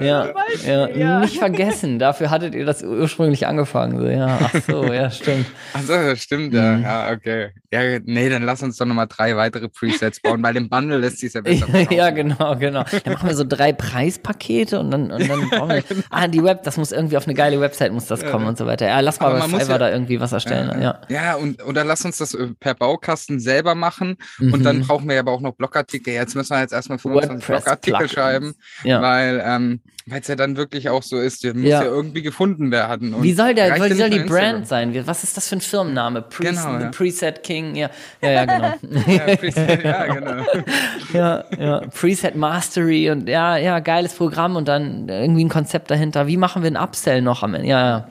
[0.00, 0.34] Ja, genau.
[0.66, 3.98] Ja, ja, nicht vergessen, dafür hattet ihr das ursprünglich angefangen.
[3.98, 5.46] So, ja, ach so, ja, stimmt.
[5.72, 6.76] Achso, das stimmt, ja.
[6.76, 6.82] Mhm.
[6.82, 7.50] Ja, okay.
[7.72, 11.18] Ja, nee, dann lass uns doch nochmal drei weitere Presets bauen, weil im Bundle lässt
[11.18, 11.94] sich ja besser verkaufen.
[11.96, 12.84] ja, genau, genau.
[13.04, 16.62] Dann machen wir so drei Preispakete und dann, und dann brauchen wir, ah, die Web,
[16.64, 18.86] das muss irgendwie auf eine geile Website muss das kommen und so weiter.
[18.86, 20.82] Ja, lass mal bei man muss Fiverr ja- da irgendwie was erstellen.
[20.82, 21.00] Ja.
[21.08, 24.16] Ja, und oder lass uns das per Baukasten selber machen.
[24.40, 24.86] Und dann Mhm.
[24.86, 26.14] brauchen wir aber auch noch Blogartikel.
[26.14, 29.00] Jetzt müssen wir jetzt erstmal 25 WordPress Blogartikel schreiben, ja.
[29.02, 29.80] weil ähm,
[30.10, 31.82] es ja dann wirklich auch so ist, der muss Ja.
[31.82, 33.14] ja, irgendwie gefunden werden.
[33.14, 34.94] Und Wie soll der, wie soll die Brand sein?
[35.06, 36.22] Was ist das für ein Firmenname?
[36.22, 36.88] Pre Genau, ja.
[36.90, 37.88] Preset King, ja,
[38.20, 38.74] ja, ja, genau.
[39.06, 40.44] Ja, Preset, ja, genau.
[41.12, 46.26] ja, ja, Preset Mastery und ja, ja, geiles Programm und dann irgendwie ein Konzept dahinter.
[46.26, 47.68] Wie machen wir ein Upsell noch am Ende?
[47.68, 48.08] Ja, ja.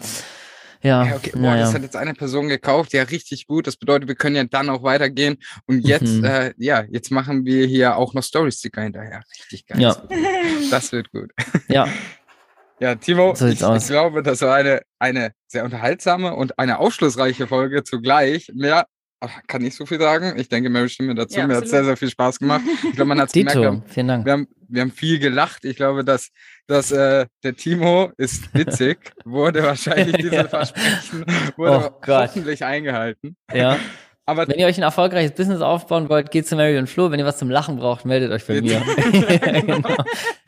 [0.83, 1.31] Ja, Ja, okay.
[1.33, 2.93] Boah, ja, das hat jetzt eine Person gekauft.
[2.93, 3.67] Ja, richtig gut.
[3.67, 5.37] Das bedeutet, wir können ja dann auch weitergehen.
[5.67, 6.23] Und jetzt, Mhm.
[6.23, 9.21] äh, ja, jetzt machen wir hier auch noch Story-Sticker hinterher.
[9.39, 9.81] Richtig geil.
[9.81, 9.95] Ja.
[10.71, 11.31] Das wird gut.
[11.67, 11.87] ja.
[12.79, 17.45] Ja, Timo, So ich, ich glaube, das war eine, eine sehr unterhaltsame und eine aufschlussreiche
[17.45, 18.49] Folge zugleich.
[18.55, 18.87] Mehr
[19.47, 20.37] kann ich so viel sagen.
[20.37, 21.37] Ich denke, Mary stimmt mir dazu.
[21.37, 22.61] Ja, mir hat sehr, sehr viel Spaß gemacht.
[22.83, 23.59] Ich glaube, man hat es gemerkt.
[23.59, 24.25] Wir haben, vielen Dank.
[24.25, 25.63] wir, haben, wir haben viel gelacht.
[25.65, 26.29] Ich glaube, dass,
[26.67, 30.47] dass äh, der Timo ist witzig, wurde wahrscheinlich diese Ja.
[30.47, 31.25] Versprechen
[31.57, 32.29] wurde Oh Gott.
[32.29, 33.35] hoffentlich eingehalten.
[33.53, 33.77] Ja.
[34.25, 37.09] Aber Wenn ihr euch ein erfolgreiches Business aufbauen wollt, geht zu Mary und Flo.
[37.11, 38.81] Wenn ihr was zum Lachen braucht, meldet euch bei mir.
[39.61, 39.95] genau.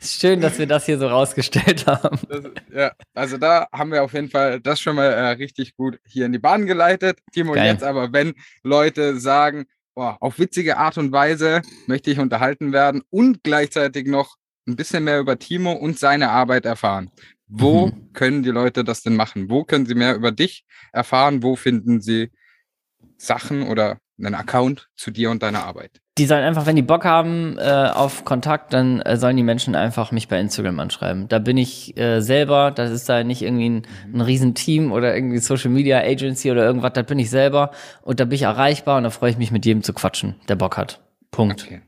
[0.00, 2.18] Ist schön, dass wir das hier so rausgestellt haben.
[2.28, 5.98] Das, ja, also da haben wir auf jeden Fall das schon mal äh, richtig gut
[6.06, 7.18] hier in die Bahn geleitet.
[7.32, 7.72] Timo, Geil.
[7.72, 9.64] jetzt aber, wenn Leute sagen,
[9.94, 15.04] boah, auf witzige Art und Weise möchte ich unterhalten werden und gleichzeitig noch ein bisschen
[15.04, 17.10] mehr über Timo und seine Arbeit erfahren.
[17.48, 18.12] Wo Mhm.
[18.14, 19.50] können die Leute das denn machen?
[19.50, 21.42] Wo können sie mehr über dich erfahren?
[21.42, 22.30] Wo finden sie
[23.24, 26.00] Sachen oder einen Account zu dir und deiner Arbeit?
[26.16, 29.74] Die sollen einfach, wenn die Bock haben äh, auf Kontakt, dann äh, sollen die Menschen
[29.74, 31.26] einfach mich bei Instagram anschreiben.
[31.28, 35.38] Da bin ich äh, selber, das ist da nicht irgendwie ein, ein Riesenteam oder irgendwie
[35.38, 37.72] Social Media Agency oder irgendwas, da bin ich selber
[38.02, 40.54] und da bin ich erreichbar und da freue ich mich mit jedem zu quatschen, der
[40.54, 41.00] Bock hat.
[41.32, 41.64] Punkt.
[41.64, 41.82] Okay.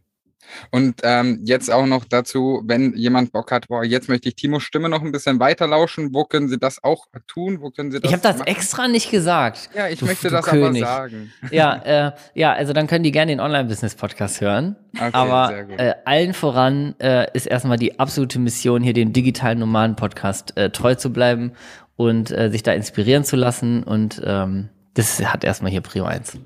[0.70, 4.62] Und ähm, jetzt auch noch dazu, wenn jemand Bock hat, boah, jetzt möchte ich Timos
[4.62, 7.60] Stimme noch ein bisschen weiter lauschen, wo können sie das auch tun?
[7.60, 8.48] Wo können sie das Ich habe das machen?
[8.48, 9.70] extra nicht gesagt.
[9.74, 10.82] Ja, ich Du- möchte du das König.
[10.84, 11.32] aber sagen.
[11.50, 11.74] Ja,
[12.08, 14.76] äh, ja, also dann können die gerne den Online-Business-Podcast hören.
[14.94, 15.78] Okay, sehr Aber gut.
[15.78, 20.94] äh, allen voran äh, ist erstmal die absolute Mission, hier dem digitalen Nomaden-Podcast äh, treu
[20.94, 21.52] zu bleiben
[21.96, 23.82] und äh, sich da inspirieren zu lassen.
[23.82, 26.38] Und ähm, das hat erstmal hier Prio 1.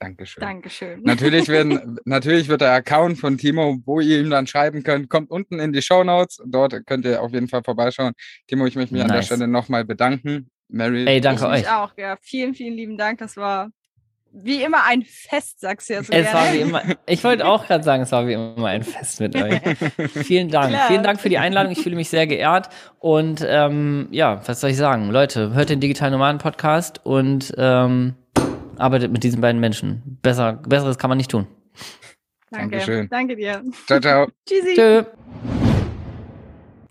[0.00, 0.40] Dankeschön.
[0.40, 1.02] Dankeschön.
[1.04, 5.30] Natürlich, werden, natürlich wird der Account von Timo, wo ihr ihm dann schreiben könnt, kommt
[5.30, 6.42] unten in die Show Notes.
[6.46, 8.14] Dort könnt ihr auf jeden Fall vorbeischauen.
[8.48, 9.26] Timo, ich möchte mich an der Nice.
[9.26, 10.50] Stelle nochmal bedanken.
[10.68, 11.58] Mary, Ey, danke ich euch.
[11.60, 12.16] mich auch, ja.
[12.22, 13.18] Vielen, vielen lieben Dank.
[13.18, 13.70] Das war
[14.32, 16.56] wie immer ein Fest, sagst du ja so Es war gerne.
[16.56, 19.60] wie immer, ich wollte auch gerade sagen, es war wie immer ein Fest mit euch.
[20.24, 20.72] Vielen Dank.
[20.72, 20.86] Klar.
[20.88, 21.72] Vielen Dank für die Einladung.
[21.72, 22.68] Ich fühle mich sehr geehrt.
[23.00, 25.10] Und ähm, ja, was soll ich sagen?
[25.10, 28.14] Leute, hört den Digitalen Nomaden Podcast und ähm,
[28.80, 30.18] arbeitet mit diesen beiden Menschen.
[30.22, 31.46] Besser, Besseres kann man nicht tun.
[32.50, 32.78] Danke.
[32.78, 33.08] Dankeschön.
[33.08, 33.62] Danke dir.
[33.86, 34.28] ciao, ciao.
[34.46, 34.74] Tschüssi.
[34.74, 35.04] Tschö.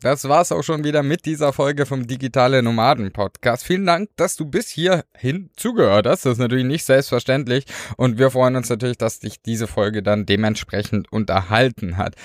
[0.01, 3.65] Das war's auch schon wieder mit dieser Folge vom Digitale Nomaden Podcast.
[3.65, 6.25] Vielen Dank, dass du bis hierhin zugehört hast.
[6.25, 7.65] Das ist natürlich nicht selbstverständlich
[7.97, 12.15] und wir freuen uns natürlich, dass dich diese Folge dann dementsprechend unterhalten hat.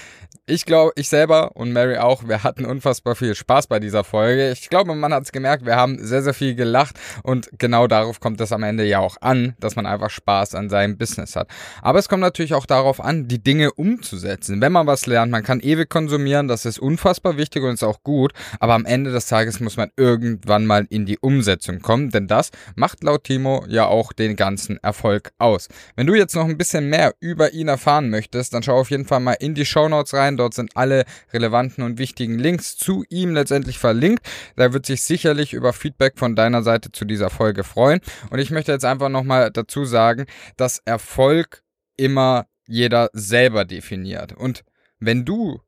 [0.46, 4.52] Ich glaube, ich selber und Mary auch, wir hatten unfassbar viel Spaß bei dieser Folge.
[4.52, 8.20] Ich glaube, man hat es gemerkt, wir haben sehr, sehr viel gelacht und genau darauf
[8.20, 11.48] kommt es am Ende ja auch an, dass man einfach Spaß an seinem Business hat.
[11.82, 14.60] Aber es kommt natürlich auch darauf an, die Dinge umzusetzen.
[14.60, 18.02] Wenn man was lernt, man kann ewig konsumieren, das ist unfassbar wichtig und ist auch
[18.02, 22.26] gut, aber am Ende des Tages muss man irgendwann mal in die Umsetzung kommen, denn
[22.26, 25.68] das macht laut Timo ja auch den ganzen Erfolg aus.
[25.96, 29.06] Wenn du jetzt noch ein bisschen mehr über ihn erfahren möchtest, dann schau auf jeden
[29.06, 33.34] Fall mal in die Shownotes rein, dort sind alle relevanten und wichtigen Links zu ihm
[33.34, 34.26] letztendlich verlinkt.
[34.56, 38.00] Da wird sich sicherlich über Feedback von deiner Seite zu dieser Folge freuen
[38.30, 41.62] und ich möchte jetzt einfach nochmal dazu sagen, dass Erfolg
[41.96, 44.64] immer jeder selber definiert und
[44.98, 45.60] wenn du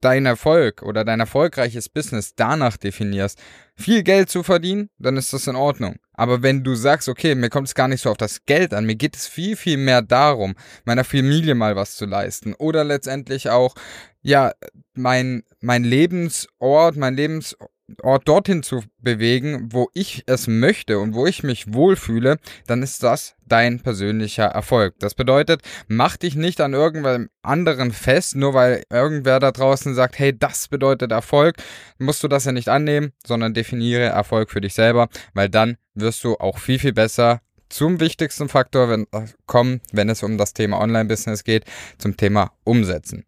[0.00, 3.38] dein Erfolg oder dein erfolgreiches Business danach definierst,
[3.76, 5.96] viel Geld zu verdienen, dann ist das in Ordnung.
[6.12, 8.84] Aber wenn du sagst, okay, mir kommt es gar nicht so auf das Geld an,
[8.84, 13.48] mir geht es viel, viel mehr darum, meiner Familie mal was zu leisten oder letztendlich
[13.48, 13.74] auch,
[14.22, 14.52] ja,
[14.94, 17.16] mein, mein Lebensort, mein
[17.90, 23.02] Lebensort dorthin zu bewegen, wo ich es möchte und wo ich mich wohlfühle, dann ist
[23.02, 24.94] das dein persönlicher Erfolg.
[25.00, 30.18] Das bedeutet, mach dich nicht an irgendwelchen anderen fest, nur weil irgendwer da draußen sagt,
[30.18, 31.56] hey, das bedeutet Erfolg,
[31.98, 36.22] musst du das ja nicht annehmen, sondern definiere Erfolg für dich selber, weil dann wirst
[36.24, 40.54] du auch viel, viel besser zum wichtigsten Faktor wenn, äh, kommen, wenn es um das
[40.54, 41.64] Thema Online-Business geht,
[41.98, 43.24] zum Thema Umsetzen.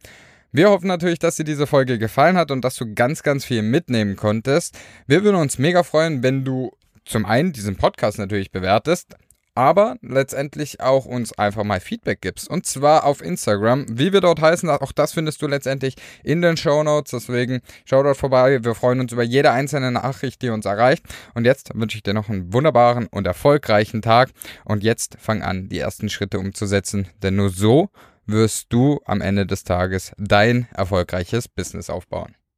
[0.54, 3.62] Wir hoffen natürlich, dass dir diese Folge gefallen hat und dass du ganz, ganz viel
[3.62, 4.78] mitnehmen konntest.
[5.06, 6.72] Wir würden uns mega freuen, wenn du
[7.06, 9.16] zum einen diesen Podcast natürlich bewertest,
[9.54, 12.50] aber letztendlich auch uns einfach mal Feedback gibst.
[12.50, 13.86] Und zwar auf Instagram.
[13.88, 17.12] Wie wir dort heißen, auch das findest du letztendlich in den Show Notes.
[17.12, 18.62] Deswegen schau dort vorbei.
[18.62, 21.06] Wir freuen uns über jede einzelne Nachricht, die uns erreicht.
[21.32, 24.28] Und jetzt wünsche ich dir noch einen wunderbaren und erfolgreichen Tag.
[24.66, 27.08] Und jetzt fang an, die ersten Schritte umzusetzen.
[27.22, 27.88] Denn nur so
[28.32, 32.34] wirst du am Ende des Tages dein erfolgreiches Business aufbauen.